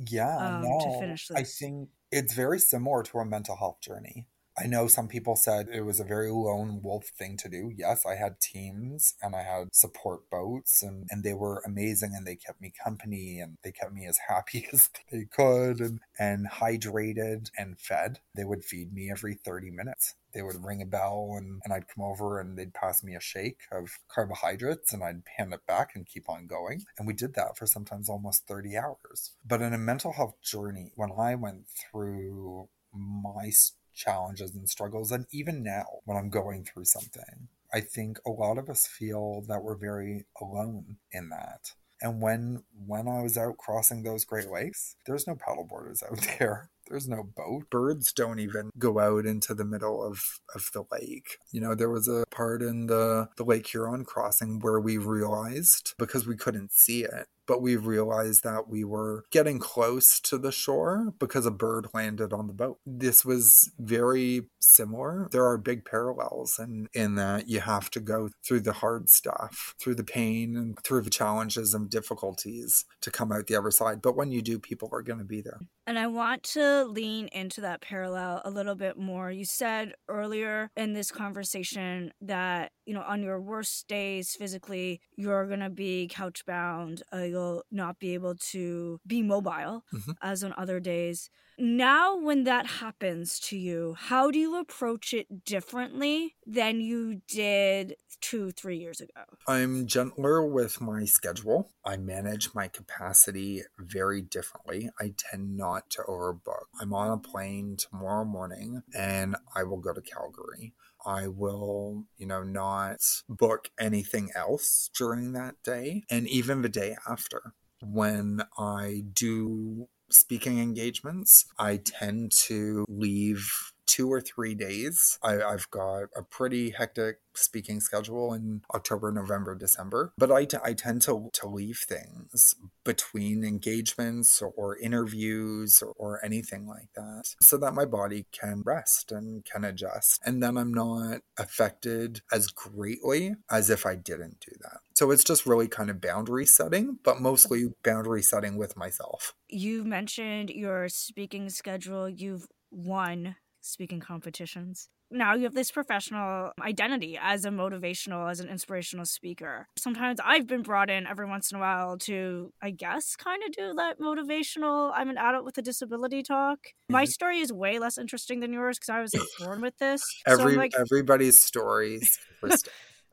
Yeah, 0.09 0.37
um, 0.37 0.62
no, 0.62 0.78
to 0.80 1.00
finish 1.00 1.28
this. 1.28 1.37
I 1.37 1.42
think 1.42 1.88
it's 2.12 2.35
very 2.35 2.59
similar 2.59 3.02
to 3.04 3.18
a 3.18 3.25
mental 3.25 3.56
health 3.56 3.80
journey. 3.80 4.26
I 4.59 4.67
know 4.67 4.87
some 4.87 5.07
people 5.07 5.37
said 5.37 5.69
it 5.71 5.83
was 5.83 6.01
a 6.01 6.05
very 6.05 6.31
lone 6.31 6.81
wolf 6.83 7.09
thing 7.09 7.37
to 7.39 7.49
do. 7.49 7.71
Yes, 7.77 8.07
I 8.07 8.15
had 8.15 8.41
teams 8.41 9.15
and 9.23 9.37
I 9.37 9.43
had 9.43 9.75
support 9.75 10.31
boats 10.31 10.83
and, 10.83 11.07
and 11.11 11.23
they 11.23 11.35
were 11.35 11.63
amazing 11.67 12.15
and 12.17 12.27
they 12.27 12.37
kept 12.37 12.61
me 12.61 12.73
company 12.83 13.39
and 13.39 13.59
they 13.63 13.73
kept 13.73 13.93
me 13.93 14.07
as 14.07 14.19
happy 14.29 14.67
as 14.73 14.89
they 15.13 15.25
could 15.25 15.81
and, 15.81 16.01
and 16.19 16.49
hydrated 16.49 17.51
and 17.59 17.79
fed. 17.79 18.21
They 18.35 18.45
would 18.45 18.65
feed 18.65 18.95
me 18.95 19.11
every 19.11 19.35
30 19.35 19.71
minutes. 19.71 20.15
They 20.33 20.43
would 20.43 20.65
ring 20.65 20.81
a 20.81 20.87
bell 20.87 21.35
and, 21.37 21.61
and 21.65 21.73
I'd 21.73 21.89
come 21.89 22.05
over 22.05 22.41
and 22.41 22.59
they'd 22.59 22.75
pass 22.75 23.03
me 23.03 23.15
a 23.15 23.21
shake 23.21 23.61
of 23.71 23.99
carbohydrates 24.09 24.93
and 24.93 25.03
I'd 25.03 25.23
hand 25.37 25.53
it 25.53 25.67
back 25.67 25.93
and 25.95 26.07
keep 26.07 26.31
on 26.31 26.47
going. 26.47 26.85
And 26.99 27.07
we 27.07 27.13
did 27.13 27.35
that 27.35 27.59
for 27.59 27.67
sometimes 27.67 28.09
almost 28.09 28.47
30 28.47 28.77
hours. 28.77 29.33
But 29.47 29.61
in 29.61 29.75
a 29.75 29.79
mental 29.79 30.13
health 30.13 30.41
journey, 30.43 30.93
when 30.95 31.11
I 31.13 31.35
went 31.35 31.67
through 31.69 32.69
my 32.93 33.51
challenges 33.97 34.55
and 34.55 34.69
struggles. 34.69 35.11
And 35.11 35.26
even 35.33 35.62
now, 35.62 35.87
when 36.05 36.17
I'm 36.17 36.31
going 36.31 36.65
through 36.65 36.85
something, 36.85 37.49
I 37.73 37.81
think 37.81 38.19
a 38.25 38.31
lot 38.31 38.59
of 38.59 38.69
us 38.69 38.87
feel 38.87 39.43
that 39.49 39.62
we're 39.62 39.76
very 39.76 40.26
alone 40.41 40.97
in 41.11 41.31
that. 41.31 41.73
And 42.00 42.21
when 42.21 42.62
when 42.87 43.09
I 43.09 43.23
was 43.23 43.38
out 43.38 43.57
crossing 43.57 44.03
those 44.03 44.25
Great 44.25 44.50
Lakes, 44.50 44.97
there's 45.07 45.26
no 45.26 45.35
paddleboarders 45.35 46.03
out 46.03 46.21
there. 46.38 46.71
There's 46.88 47.09
no 47.09 47.25
boat. 47.25 47.69
Birds 47.71 48.12
don't 48.12 48.38
even 48.38 48.71
go 48.79 49.00
out 49.00 49.26
into 49.26 49.55
the 49.55 49.65
middle 49.65 50.07
of, 50.07 50.41
of 50.55 50.71
the 50.73 50.85
lake. 50.93 51.38
You 51.50 51.61
know, 51.61 51.75
there 51.75 51.91
was 51.91 52.07
a 52.07 52.25
part 52.31 52.62
in 52.62 52.87
the, 52.87 53.29
the 53.37 53.45
Lake 53.45 53.67
Huron 53.67 54.05
crossing 54.05 54.61
where 54.61 54.79
we 54.79 54.97
realized, 54.97 55.95
because 55.99 56.29
we 56.29 56.37
couldn't 56.37 56.73
see 56.73 57.03
it, 57.03 57.26
but 57.47 57.62
we 57.62 57.76
realized 57.76 58.43
that 58.43 58.69
we 58.69 58.85
were 58.85 59.25
getting 59.31 59.59
close 59.59 60.21
to 60.21 60.38
the 60.38 60.53
shore 60.53 61.12
because 61.19 61.47
a 61.47 61.50
bird 61.50 61.88
landed 61.95 62.33
on 62.33 62.47
the 62.47 62.53
boat. 62.53 62.79
This 62.85 63.25
was 63.25 63.71
very 63.79 64.49
similar. 64.61 65.29
There 65.31 65.47
are 65.47 65.59
big 65.59 65.85
parallels 65.85 66.59
in, 66.59 66.88
in 66.93 67.15
that 67.17 67.49
you 67.49 67.61
have 67.61 67.91
to 67.93 68.00
go 68.00 68.31
through 68.45 68.61
the 68.61 68.75
hard 68.75 69.09
stuff, 69.09 69.75
through 69.81 69.95
the 69.95 70.05
pain 70.05 70.57
and 70.57 70.79
through 70.83 71.03
the 71.03 71.11
challenges 71.11 71.75
and 71.75 71.88
difficulties 71.88 72.85
to 73.00 73.11
come 73.11 73.33
out 73.33 73.47
the 73.47 73.57
other 73.57 73.71
side. 73.71 74.03
But 74.03 74.17
when 74.17 74.31
you 74.31 74.43
do, 74.43 74.59
people 74.59 74.88
are 74.93 75.03
going 75.03 75.19
to 75.19 75.25
be 75.25 75.41
there. 75.41 75.61
And 75.87 75.99
I 75.99 76.09
want 76.09 76.43
to 76.55 76.85
lean 76.85 77.29
into 77.29 77.61
that 77.61 77.81
parallel 77.81 78.43
a 78.45 78.50
little 78.50 78.75
bit 78.75 78.99
more. 78.99 79.31
You 79.31 79.45
said 79.45 79.95
earlier 80.09 80.71
in 80.76 80.95
this 80.95 81.12
conversation 81.12 82.12
that, 82.21 82.73
you 82.87 82.95
know, 82.95 83.03
on 83.03 83.23
your 83.23 83.41
worst 83.41 83.87
days 83.87 84.35
physically, 84.35 85.00
you're 85.17 85.47
going 85.47 85.61
to 85.61 85.71
be 85.71 86.09
couch 86.09 86.45
bound, 86.45 87.03
uh, 87.12 87.23
not 87.71 87.99
be 87.99 88.14
able 88.14 88.35
to 88.52 89.00
be 89.07 89.23
mobile 89.23 89.85
mm-hmm. 89.93 90.12
as 90.23 90.43
on 90.45 90.55
other 90.57 90.81
days. 90.81 91.31
Now, 91.59 92.19
when 92.19 92.45
that 92.45 92.66
happens 92.66 93.40
to 93.40 93.57
you, 93.57 93.97
how 93.99 94.31
do 94.31 94.38
you 94.38 94.61
approach 94.61 95.14
it 95.14 95.45
differently 95.45 96.35
than 96.47 96.83
you 96.83 97.23
did 97.28 97.97
two, 98.21 98.50
three 98.50 98.76
years 98.76 99.00
ago? 99.00 99.23
I'm 99.49 99.87
gentler 99.87 100.47
with 100.47 100.83
my 100.83 101.07
schedule. 101.07 101.71
I 101.83 101.97
manage 101.97 102.55
my 102.55 102.69
capacity 102.69 103.62
very 103.78 104.21
differently. 104.21 104.90
I 105.00 105.14
tend 105.16 105.57
not 105.57 105.88
to 105.90 106.02
overbook. 106.02 106.66
I'm 106.78 106.93
on 106.93 107.11
a 107.11 107.16
plane 107.19 107.76
tomorrow 107.78 108.26
morning 108.26 108.83
and 108.95 109.37
I 109.55 109.62
will 109.62 109.78
go 109.78 109.95
to 109.95 110.02
Calgary. 110.02 110.75
I 111.07 111.29
will, 111.29 112.05
you 112.19 112.27
know, 112.27 112.43
not 112.43 112.99
book 113.28 113.71
anything 113.78 114.30
else 114.35 114.91
during 114.97 115.33
that 115.33 115.54
day 115.63 116.02
and 116.11 116.28
even 116.28 116.63
the 116.63 116.69
day 116.69 116.97
after. 117.09 117.54
When 117.83 118.43
I 118.59 119.04
do 119.13 119.89
speaking 120.11 120.59
engagements, 120.59 121.47
I 121.59 121.76
tend 121.78 122.33
to 122.33 122.85
leave 122.89 123.73
two 123.87 124.13
or 124.13 124.21
three 124.21 124.55
days. 124.55 125.19
I, 125.23 125.35
have 125.35 125.71
got 125.71 126.05
a 126.17 126.23
pretty 126.23 126.71
hectic 126.71 127.19
speaking 127.35 127.81
schedule 127.81 128.33
in 128.33 128.63
October, 128.75 129.13
November, 129.13 129.55
December, 129.55 130.13
but 130.19 130.33
I, 130.33 130.45
t- 130.45 130.59
I 130.65 130.73
tend 130.73 131.03
to, 131.03 131.31
to 131.35 131.49
leave 131.49 131.85
things 131.87 132.55
between 132.85 133.45
engagements 133.45 134.43
or 134.57 134.79
interviews 134.79 135.83
or, 135.83 135.93
or 135.97 136.25
anything 136.25 136.67
like 136.67 136.89
that 136.95 137.35
so 137.41 137.57
that 137.59 137.75
my 137.75 137.85
body 137.85 138.27
can 138.33 138.63
rest 138.65 139.13
and 139.13 139.45
can 139.45 139.65
adjust. 139.65 140.21
And 140.25 140.43
then 140.43 140.57
I'm 140.57 140.73
not 140.73 141.21
affected 141.39 142.23
as 142.33 142.49
greatly 142.49 143.37
as 143.51 143.71
if 143.71 143.87
I 143.87 143.95
didn't 143.95 144.41
do 144.41 144.53
that. 144.63 144.79
So 144.95 145.11
it's 145.11 145.25
just 145.25 145.47
really 145.47 145.69
kind 145.69 145.91
of 145.91 146.01
boundary 146.01 146.47
setting, 146.47 146.99
but 147.05 147.21
mostly 147.21 147.69
boundary 147.85 148.23
setting 148.23 148.57
with 148.57 148.77
myself. 148.77 149.35
You 149.49 149.85
mentioned 149.85 150.51
your 150.51 150.89
speaking 150.89 151.51
schedule. 151.51 152.09
You've 152.09 152.47
won 152.71 153.37
speaking 153.67 154.00
competitions. 154.00 154.89
Now 155.11 155.35
you 155.35 155.45
have 155.45 155.55
this 155.55 155.71
professional 155.71 156.50
identity 156.61 157.17
as 157.21 157.45
a 157.45 157.50
motivational, 157.50 158.29
as 158.29 158.41
an 158.41 158.49
inspirational 158.49 159.05
speaker. 159.05 159.69
Sometimes 159.79 160.19
I've 160.25 160.49
been 160.49 160.63
brought 160.63 160.91
in 160.91 161.07
every 161.07 161.26
once 161.26 161.52
in 161.52 161.59
a 161.59 161.61
while 161.61 161.97
to, 161.99 162.52
I 162.61 162.71
guess, 162.71 163.15
kind 163.15 163.43
of 163.45 163.52
do 163.52 163.73
that 163.75 164.00
motivational, 164.00 164.91
I'm 164.95 165.09
an 165.09 165.17
adult 165.17 165.45
with 165.45 165.57
a 165.59 165.63
disability 165.63 166.25
talk. 166.25 166.59
My 166.89 167.05
mm-hmm. 167.05 167.11
story 167.11 167.39
is 167.39 167.52
way 167.52 167.79
less 167.79 167.99
interesting 167.99 168.41
than 168.41 168.52
yours 168.52 168.79
because 168.79 168.89
I 168.89 169.00
was 169.00 169.15
like 169.15 169.29
born 169.39 169.61
with 169.61 169.79
this. 169.79 170.02
Every, 170.26 170.55
so 170.55 170.59
like, 170.59 170.73
everybody's 170.76 171.41
stories. 171.41 172.19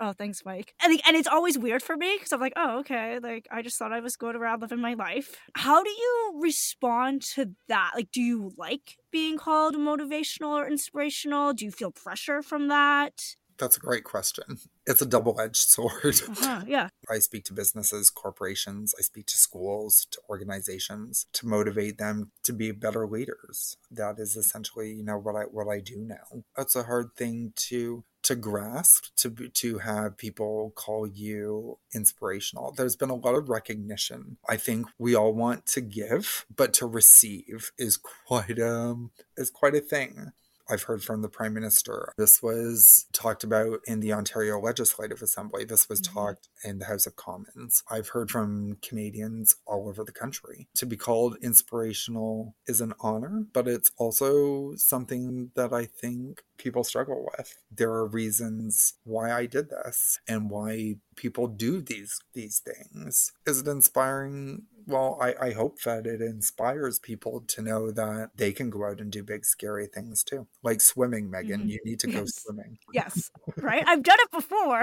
Oh, 0.04 0.12
thanks, 0.12 0.42
Mike. 0.44 0.74
And, 0.84 1.00
and 1.08 1.16
it's 1.16 1.30
always 1.30 1.58
weird 1.58 1.82
for 1.82 1.96
me 1.96 2.14
because 2.18 2.34
I'm 2.34 2.42
like, 2.42 2.52
oh, 2.58 2.80
okay. 2.80 3.20
Like, 3.20 3.48
I 3.50 3.62
just 3.62 3.80
thought 3.80 3.94
I 3.94 4.02
was 4.02 4.18
going 4.18 4.36
around 4.36 4.62
living 4.62 4.82
my 4.82 4.96
life. 4.96 5.38
How 5.56 5.82
do 5.82 5.90
you 5.90 6.40
respond 6.42 7.22
to 7.36 7.52
that? 7.70 7.92
Like, 7.96 8.12
do 8.12 8.20
you 8.22 8.52
like 8.58 8.98
being 9.14 9.38
called 9.38 9.76
motivational 9.76 10.50
or 10.50 10.68
inspirational? 10.68 11.54
Do 11.54 11.64
you 11.64 11.72
feel 11.72 11.92
pressure 11.92 12.42
from 12.42 12.68
that? 12.68 13.14
That's 13.58 13.78
a 13.78 13.80
great 13.80 14.04
question. 14.04 14.58
It's 14.86 15.02
a 15.02 15.06
double 15.06 15.40
edged 15.40 15.56
sword. 15.70 16.22
Uh-huh, 16.28 16.64
yeah. 16.68 16.90
I 17.10 17.20
speak 17.20 17.46
to 17.46 17.54
businesses, 17.54 18.10
corporations, 18.10 18.94
I 18.98 19.02
speak 19.02 19.28
to 19.28 19.38
schools, 19.38 20.08
to 20.12 20.20
organizations 20.30 21.26
to 21.34 21.48
motivate 21.48 21.98
them 21.98 22.32
to 22.44 22.54
be 22.54 22.72
better 22.72 23.08
leaders. 23.08 23.78
That 23.92 24.20
is 24.20 24.36
essentially, 24.36 24.94
you 24.94 25.04
know, 25.04 25.18
what 25.18 25.36
I 25.36 25.44
what 25.44 25.68
I 25.68 25.80
do 25.80 25.98
now. 25.98 26.44
It's 26.58 26.76
a 26.76 26.84
hard 26.84 27.16
thing 27.16 27.54
to 27.70 28.04
to 28.24 28.36
grasp 28.36 29.08
to 29.18 29.30
to 29.30 29.80
have 29.80 30.18
people 30.18 30.72
call 30.76 31.06
you 31.06 31.78
inspirational 31.94 32.72
there's 32.72 32.96
been 32.96 33.10
a 33.10 33.16
lot 33.16 33.36
of 33.36 33.50
recognition 33.50 34.38
i 34.48 34.56
think 34.56 34.88
we 34.98 35.14
all 35.14 35.34
want 35.34 35.66
to 35.66 35.82
give 35.82 36.46
but 36.56 36.74
to 36.74 36.86
receive 36.86 37.72
is 37.78 37.98
quite 38.28 38.60
um 38.60 39.12
is 39.38 39.50
quite 39.50 39.76
a 39.76 39.82
thing 39.82 40.32
I've 40.70 40.84
heard 40.84 41.04
from 41.04 41.22
the 41.22 41.30
Prime 41.30 41.54
Minister. 41.54 42.14
This 42.18 42.42
was 42.42 43.06
talked 43.12 43.44
about 43.44 43.80
in 43.86 44.00
the 44.00 44.14
Ontario 44.14 44.60
Legislative 44.60 45.22
Assembly. 45.22 45.66
This 45.66 45.90
was 45.90 46.02
mm-hmm. 46.02 46.14
talked 46.14 46.50
in 46.64 46.80
the 46.80 46.86
House 46.86 47.06
of 47.06 47.16
Commons. 47.16 47.84
I've 47.90 48.10
heard 48.10 48.32
from 48.32 48.78
Canadians 48.82 49.56
all 49.66 49.90
over 49.90 50.04
the 50.04 50.12
country. 50.12 50.68
To 50.76 50.86
be 50.86 50.98
called 50.98 51.38
inspirational 51.42 52.56
is 52.68 52.82
an 52.82 52.94
honor, 53.00 53.46
but 53.54 53.68
it's 53.68 53.92
also 53.98 54.76
something 54.76 55.52
that 55.56 55.74
I 55.74 55.86
think 55.86 56.44
people 56.58 56.84
struggle 56.84 57.28
with. 57.38 57.58
There 57.72 57.92
are 57.92 58.08
reasons 58.08 58.94
why 59.04 59.32
I 59.32 59.46
did 59.46 59.70
this 59.70 60.20
and 60.28 60.50
why 60.50 60.96
people 61.16 61.48
do 61.48 61.82
these 61.82 62.20
these 62.34 62.60
things. 62.60 63.32
Is 63.46 63.62
it 63.62 63.68
inspiring? 63.68 64.64
Well, 64.86 65.18
I, 65.22 65.34
I 65.48 65.52
hope 65.52 65.82
that 65.84 66.06
it 66.06 66.22
inspires 66.22 67.00
people 67.00 67.44
to 67.48 67.62
know 67.62 67.92
that 67.92 68.32
they 68.36 68.52
can 68.52 68.70
go 68.70 68.86
out 68.86 69.00
and 69.00 69.12
do 69.12 69.24
big 69.24 69.46
scary 69.46 69.88
things 69.88 70.24
too. 70.24 70.48
Like 70.62 70.82
swimming, 70.82 71.30
Megan. 71.30 71.62
Mm-hmm. 71.62 71.70
You 71.70 71.80
need 71.86 72.00
to 72.02 72.10
yes. 72.10 72.20
go 72.20 72.26
swimming. 72.26 72.78
Yes. 72.94 73.32
Right? 73.58 73.84
I've 73.88 74.04
done 74.04 74.18
it 74.20 74.32
before. 74.32 74.82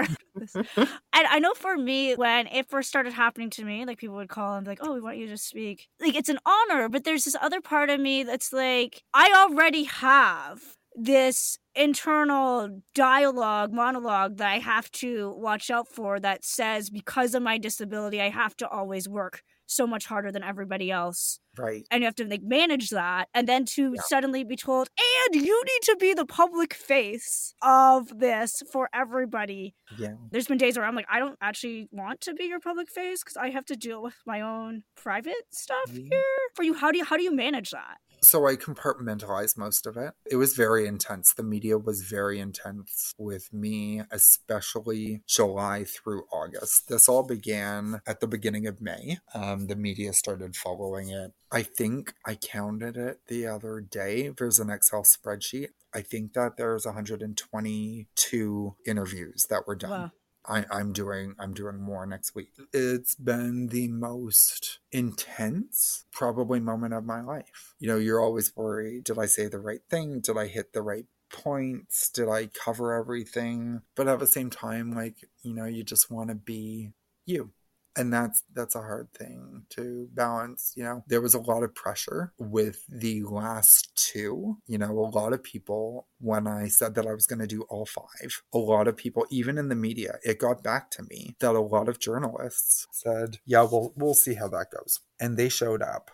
and 0.55 0.97
I 1.13 1.39
know 1.39 1.53
for 1.53 1.77
me, 1.77 2.15
when 2.15 2.47
it 2.47 2.69
first 2.69 2.89
started 2.89 3.13
happening 3.13 3.49
to 3.51 3.65
me, 3.65 3.85
like 3.85 3.99
people 3.99 4.15
would 4.15 4.29
call 4.29 4.55
and 4.55 4.63
be 4.65 4.71
like, 4.71 4.79
Oh, 4.81 4.93
we 4.93 5.01
want 5.01 5.17
you 5.17 5.27
to 5.27 5.37
speak. 5.37 5.89
Like 5.99 6.15
it's 6.15 6.29
an 6.29 6.39
honor, 6.45 6.89
but 6.89 7.03
there's 7.03 7.25
this 7.25 7.35
other 7.41 7.61
part 7.61 7.89
of 7.89 7.99
me 7.99 8.23
that's 8.23 8.51
like, 8.53 9.03
I 9.13 9.31
already 9.35 9.83
have 9.83 10.61
this 10.95 11.57
internal 11.75 12.81
dialogue 12.93 13.71
monologue 13.71 14.37
that 14.37 14.51
I 14.51 14.59
have 14.59 14.91
to 14.91 15.33
watch 15.37 15.69
out 15.69 15.87
for 15.87 16.19
that 16.19 16.43
says 16.43 16.89
because 16.89 17.33
of 17.33 17.43
my 17.43 17.57
disability 17.57 18.21
I 18.21 18.29
have 18.29 18.57
to 18.57 18.67
always 18.67 19.07
work 19.07 19.41
so 19.71 19.87
much 19.87 20.05
harder 20.05 20.31
than 20.31 20.43
everybody 20.43 20.91
else. 20.91 21.39
Right. 21.57 21.85
And 21.91 22.01
you 22.01 22.05
have 22.05 22.15
to 22.15 22.25
like 22.25 22.43
manage 22.43 22.89
that 22.91 23.27
and 23.33 23.47
then 23.47 23.65
to 23.75 23.93
Yeah. 23.95 24.01
suddenly 24.05 24.43
be 24.43 24.55
told 24.55 24.89
and 25.25 25.35
you 25.35 25.63
need 25.65 25.81
to 25.83 25.95
be 25.99 26.13
the 26.13 26.25
public 26.25 26.73
face 26.73 27.53
of 27.61 28.19
this 28.19 28.61
for 28.71 28.89
everybody. 28.93 29.73
Yeah. 29.97 30.15
There's 30.31 30.47
been 30.47 30.57
days 30.57 30.77
where 30.77 30.85
I'm 30.85 30.95
like 30.95 31.07
I 31.09 31.19
don't 31.19 31.37
actually 31.41 31.87
want 31.91 32.21
to 32.21 32.33
be 32.33 32.45
your 32.45 32.59
public 32.59 32.89
face 32.89 33.23
cuz 33.23 33.35
I 33.37 33.49
have 33.49 33.65
to 33.65 33.75
deal 33.75 34.01
with 34.01 34.15
my 34.25 34.41
own 34.41 34.83
private 34.95 35.45
stuff 35.51 35.89
Yeah. 35.91 36.03
here. 36.11 36.39
For 36.55 36.63
you 36.63 36.73
how 36.73 36.91
do 36.91 36.97
you 36.99 37.05
how 37.05 37.17
do 37.17 37.23
you 37.23 37.33
manage 37.35 37.71
that? 37.71 37.97
So 38.23 38.47
I 38.47 38.55
compartmentalized 38.55 39.57
most 39.57 39.87
of 39.87 39.97
it. 39.97 40.13
It 40.29 40.35
was 40.35 40.53
very 40.53 40.85
intense. 40.85 41.33
The 41.33 41.43
media 41.43 41.77
was 41.77 42.03
very 42.03 42.39
intense 42.39 43.13
with 43.17 43.51
me, 43.51 44.03
especially 44.11 45.23
July 45.27 45.85
through 45.85 46.23
August. 46.31 46.87
This 46.87 47.09
all 47.09 47.23
began 47.23 48.01
at 48.05 48.19
the 48.19 48.27
beginning 48.27 48.67
of 48.67 48.79
May. 48.79 49.17
Um, 49.33 49.67
the 49.67 49.75
media 49.75 50.13
started 50.13 50.55
following 50.55 51.09
it. 51.09 51.33
I 51.51 51.63
think 51.63 52.13
I 52.25 52.35
counted 52.35 52.95
it 52.95 53.21
the 53.27 53.47
other 53.47 53.81
day. 53.81 54.29
There's 54.37 54.59
an 54.59 54.69
Excel 54.69 55.03
spreadsheet. 55.03 55.69
I 55.93 56.01
think 56.01 56.33
that 56.33 56.57
there's 56.57 56.85
122 56.85 58.75
interviews 58.85 59.47
that 59.49 59.67
were 59.67 59.75
done. 59.75 59.89
Wow. 59.89 60.11
I, 60.45 60.65
I'm 60.71 60.93
doing 60.93 61.35
I'm 61.39 61.53
doing 61.53 61.79
more 61.79 62.05
next 62.05 62.35
week. 62.35 62.53
It's 62.73 63.15
been 63.15 63.67
the 63.67 63.87
most 63.87 64.79
intense, 64.91 66.05
probably 66.11 66.59
moment 66.59 66.93
of 66.93 67.05
my 67.05 67.21
life. 67.21 67.75
You 67.79 67.87
know, 67.89 67.97
you're 67.97 68.21
always 68.21 68.55
worried, 68.55 69.03
did 69.03 69.19
I 69.19 69.25
say 69.25 69.47
the 69.47 69.59
right 69.59 69.81
thing? 69.89 70.19
Did 70.19 70.37
I 70.37 70.47
hit 70.47 70.73
the 70.73 70.81
right 70.81 71.05
points? 71.31 72.09
Did 72.09 72.27
I 72.27 72.47
cover 72.47 72.93
everything? 72.93 73.81
But 73.95 74.07
at 74.07 74.19
the 74.19 74.27
same 74.27 74.49
time, 74.49 74.91
like, 74.93 75.17
you 75.43 75.53
know, 75.53 75.65
you 75.65 75.83
just 75.83 76.11
want 76.11 76.29
to 76.29 76.35
be 76.35 76.91
you 77.25 77.51
and 77.95 78.13
that's 78.13 78.43
that's 78.53 78.75
a 78.75 78.79
hard 78.79 79.11
thing 79.13 79.63
to 79.69 80.07
balance 80.13 80.73
you 80.75 80.83
know? 80.83 81.03
There 81.07 81.21
was 81.21 81.33
a 81.33 81.39
lot 81.39 81.63
of 81.63 81.75
pressure 81.75 82.33
with 82.37 82.83
the 82.87 83.23
last 83.23 83.91
two. 83.95 84.57
You 84.67 84.77
know 84.77 84.91
a 84.91 85.11
lot 85.17 85.33
of 85.33 85.43
people 85.43 86.07
when 86.19 86.47
i 86.47 86.67
said 86.67 86.95
that 86.95 87.07
i 87.07 87.13
was 87.13 87.25
going 87.25 87.39
to 87.39 87.47
do 87.47 87.63
all 87.63 87.85
five 87.85 88.41
a 88.53 88.57
lot 88.57 88.87
of 88.87 88.95
people 88.95 89.25
even 89.29 89.57
in 89.57 89.69
the 89.69 89.75
media 89.75 90.15
it 90.23 90.39
got 90.39 90.63
back 90.63 90.91
to 90.91 91.03
me 91.09 91.35
that 91.39 91.55
a 91.55 91.59
lot 91.59 91.89
of 91.89 91.99
journalists 91.99 92.85
said 92.91 93.37
yeah 93.45 93.63
we'll 93.63 93.93
we'll 93.95 94.13
see 94.13 94.35
how 94.35 94.47
that 94.47 94.71
goes. 94.71 94.99
And 95.19 95.37
they 95.37 95.49
showed 95.49 95.81
up 95.81 96.11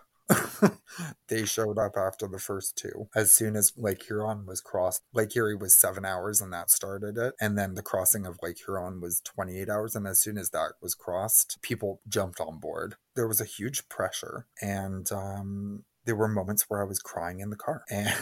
they 1.27 1.45
showed 1.45 1.77
up 1.77 1.93
after 1.97 2.27
the 2.27 2.39
first 2.39 2.77
two. 2.77 3.07
As 3.15 3.33
soon 3.33 3.55
as 3.55 3.73
Lake 3.77 4.03
Huron 4.03 4.45
was 4.45 4.61
crossed, 4.61 5.03
Lake 5.13 5.35
Erie 5.35 5.55
was 5.55 5.79
seven 5.79 6.05
hours 6.05 6.41
and 6.41 6.51
that 6.53 6.69
started 6.69 7.17
it. 7.17 7.35
And 7.39 7.57
then 7.57 7.75
the 7.75 7.81
crossing 7.81 8.25
of 8.25 8.39
Lake 8.41 8.57
Huron 8.65 8.99
was 9.01 9.21
28 9.21 9.69
hours. 9.69 9.95
And 9.95 10.07
as 10.07 10.21
soon 10.21 10.37
as 10.37 10.49
that 10.51 10.73
was 10.81 10.95
crossed, 10.95 11.59
people 11.61 12.01
jumped 12.07 12.39
on 12.39 12.59
board. 12.59 12.95
There 13.15 13.27
was 13.27 13.41
a 13.41 13.45
huge 13.45 13.87
pressure. 13.89 14.47
And 14.61 15.11
um, 15.11 15.83
there 16.07 16.15
were 16.17 16.27
moments 16.29 16.65
where 16.69 16.81
I 16.81 16.85
was 16.85 16.99
crying 16.99 17.41
in 17.41 17.51
the 17.51 17.57
car. 17.57 17.83
And 17.91 18.17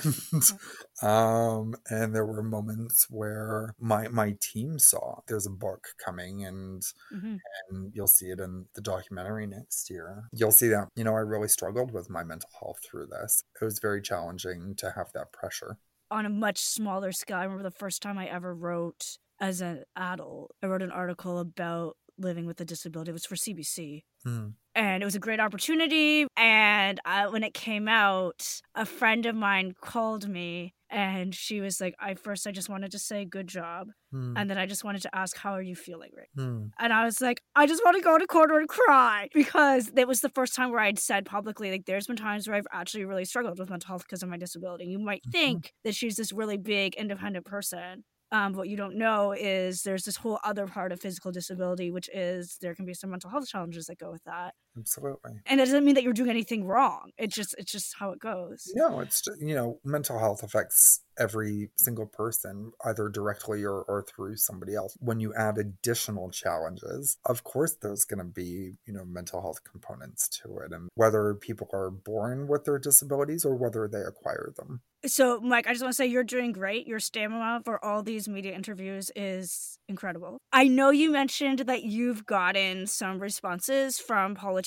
um 1.01 1.75
and 1.89 2.15
there 2.15 2.25
were 2.25 2.43
moments 2.43 3.07
where 3.09 3.75
my 3.79 4.09
my 4.09 4.35
team 4.41 4.79
saw 4.79 5.21
there's 5.27 5.47
a 5.47 5.51
book 5.51 5.87
coming 6.03 6.45
and 6.45 6.83
hmm 7.11 7.37
and 7.69 7.93
you'll 7.95 8.07
see 8.07 8.27
it 8.27 8.39
in 8.39 8.67
the 8.75 8.81
documentary 8.81 9.47
next 9.47 9.89
year. 9.89 10.29
You'll 10.33 10.51
see 10.51 10.67
that, 10.69 10.89
you 10.95 11.03
know, 11.03 11.15
I 11.15 11.19
really 11.21 11.47
struggled 11.47 11.91
with 11.93 12.09
my 12.09 12.23
mental 12.23 12.49
health 12.59 12.79
through 12.85 13.07
this. 13.07 13.43
It 13.61 13.65
was 13.65 13.79
very 13.79 14.01
challenging 14.01 14.75
to 14.77 14.91
have 14.91 15.11
that 15.13 15.31
pressure. 15.31 15.77
on 16.11 16.25
a 16.25 16.29
much 16.29 16.59
smaller 16.59 17.11
scale. 17.11 17.37
I 17.37 17.43
remember 17.43 17.63
the 17.63 17.71
first 17.71 18.01
time 18.01 18.17
I 18.17 18.27
ever 18.27 18.53
wrote 18.53 19.17
as 19.39 19.61
an 19.61 19.83
adult, 19.95 20.51
I 20.61 20.67
wrote 20.67 20.81
an 20.81 20.91
article 20.91 21.39
about 21.39 21.97
living 22.17 22.45
with 22.45 22.59
a 22.61 22.65
disability. 22.65 23.09
It 23.09 23.13
was 23.13 23.25
for 23.25 23.35
CBC. 23.35 24.03
Mm. 24.25 24.53
And 24.73 25.01
it 25.01 25.05
was 25.05 25.15
a 25.15 25.19
great 25.19 25.39
opportunity. 25.39 26.27
And 26.35 26.99
uh, 27.05 27.27
when 27.29 27.43
it 27.43 27.53
came 27.53 27.87
out, 27.87 28.59
a 28.75 28.85
friend 28.85 29.25
of 29.25 29.35
mine 29.35 29.73
called 29.81 30.27
me 30.27 30.73
and 30.89 31.33
she 31.33 31.61
was 31.61 31.79
like, 31.81 31.95
I 31.99 32.13
first, 32.15 32.45
I 32.45 32.51
just 32.51 32.69
wanted 32.69 32.91
to 32.91 32.99
say 32.99 33.25
good 33.25 33.47
job. 33.47 33.89
Mm. 34.13 34.33
And 34.35 34.49
then 34.49 34.57
I 34.57 34.65
just 34.65 34.83
wanted 34.83 35.01
to 35.03 35.15
ask, 35.15 35.35
how 35.37 35.51
are 35.53 35.61
you 35.61 35.75
feeling 35.75 36.11
right 36.15 36.27
Mm. 36.37 36.71
and 36.79 36.91
I 36.93 37.05
was 37.05 37.21
like, 37.21 37.41
I 37.55 37.65
just 37.67 37.81
want 37.85 37.95
to 37.97 38.03
go 38.03 38.15
in 38.15 38.21
a 38.21 38.27
corner 38.27 38.57
and 38.59 38.67
cry 38.67 39.29
because 39.33 39.91
it 39.95 40.07
was 40.07 40.21
the 40.21 40.29
first 40.29 40.53
time 40.55 40.71
where 40.71 40.79
I'd 40.81 40.99
said 40.99 41.25
publicly, 41.25 41.71
like, 41.71 41.85
there's 41.85 42.07
been 42.07 42.15
times 42.17 42.47
where 42.47 42.57
I've 42.57 42.67
actually 42.73 43.05
really 43.05 43.25
struggled 43.25 43.57
with 43.59 43.69
mental 43.69 43.87
health 43.87 44.03
because 44.03 44.23
of 44.23 44.29
my 44.29 44.37
disability. 44.37 44.85
You 44.85 44.99
might 44.99 45.23
Mhm. 45.27 45.31
think 45.31 45.73
that 45.83 45.95
she's 45.95 46.15
this 46.17 46.31
really 46.33 46.57
big, 46.57 46.95
independent 46.95 47.45
person. 47.45 48.03
Um, 48.31 48.53
what 48.53 48.67
you 48.69 48.75
don't 48.77 48.97
know 48.97 49.31
is 49.33 49.83
there's 49.83 50.03
this 50.03 50.17
whole 50.17 50.39
other 50.43 50.67
part 50.67 50.91
of 50.91 50.99
physical 50.99 51.31
disability, 51.31 51.91
which 51.91 52.09
is 52.13 52.57
there 52.61 52.75
can 52.75 52.85
be 52.85 52.93
some 52.93 53.11
mental 53.11 53.29
health 53.29 53.47
challenges 53.47 53.85
that 53.85 53.99
go 53.99 54.11
with 54.11 54.23
that. 54.25 54.55
Absolutely. 54.77 55.31
And 55.45 55.59
that 55.59 55.65
doesn't 55.65 55.85
mean 55.85 55.95
that 55.95 56.03
you're 56.03 56.13
doing 56.13 56.29
anything 56.29 56.65
wrong. 56.65 57.11
It's 57.17 57.35
just 57.35 57.55
it's 57.57 57.71
just 57.71 57.95
how 57.97 58.11
it 58.11 58.19
goes. 58.19 58.71
No, 58.75 58.99
it's 58.99 59.21
ju- 59.21 59.35
you 59.39 59.55
know, 59.55 59.79
mental 59.83 60.19
health 60.19 60.43
affects 60.43 61.01
every 61.17 61.69
single 61.77 62.05
person, 62.05 62.71
either 62.83 63.07
directly 63.07 63.63
or, 63.63 63.83
or 63.83 64.03
through 64.03 64.35
somebody 64.35 64.75
else. 64.75 64.97
When 64.99 65.19
you 65.19 65.33
add 65.33 65.57
additional 65.57 66.29
challenges, 66.29 67.17
of 67.25 67.43
course 67.43 67.75
there's 67.81 68.03
gonna 68.03 68.25
be, 68.25 68.73
you 68.85 68.93
know, 68.93 69.05
mental 69.05 69.41
health 69.41 69.63
components 69.63 70.27
to 70.43 70.57
it. 70.59 70.73
And 70.73 70.89
whether 70.95 71.33
people 71.33 71.69
are 71.73 71.89
born 71.89 72.47
with 72.47 72.65
their 72.65 72.79
disabilities 72.79 73.45
or 73.45 73.55
whether 73.55 73.87
they 73.87 74.01
acquire 74.01 74.53
them. 74.57 74.81
So, 75.05 75.39
Mike, 75.39 75.67
I 75.67 75.71
just 75.71 75.83
want 75.83 75.91
to 75.91 75.95
say 75.95 76.07
you're 76.07 76.23
doing 76.23 76.51
great. 76.51 76.87
Your 76.87 76.99
stamina 76.99 77.61
for 77.63 77.83
all 77.85 78.01
these 78.01 78.27
media 78.27 78.55
interviews 78.55 79.11
is 79.15 79.77
incredible. 79.87 80.39
I 80.51 80.67
know 80.67 80.89
you 80.89 81.11
mentioned 81.11 81.59
that 81.59 81.83
you've 81.83 82.25
gotten 82.25 82.87
some 82.87 83.19
responses 83.19 83.99
from 83.99 84.33
politicians 84.33 84.64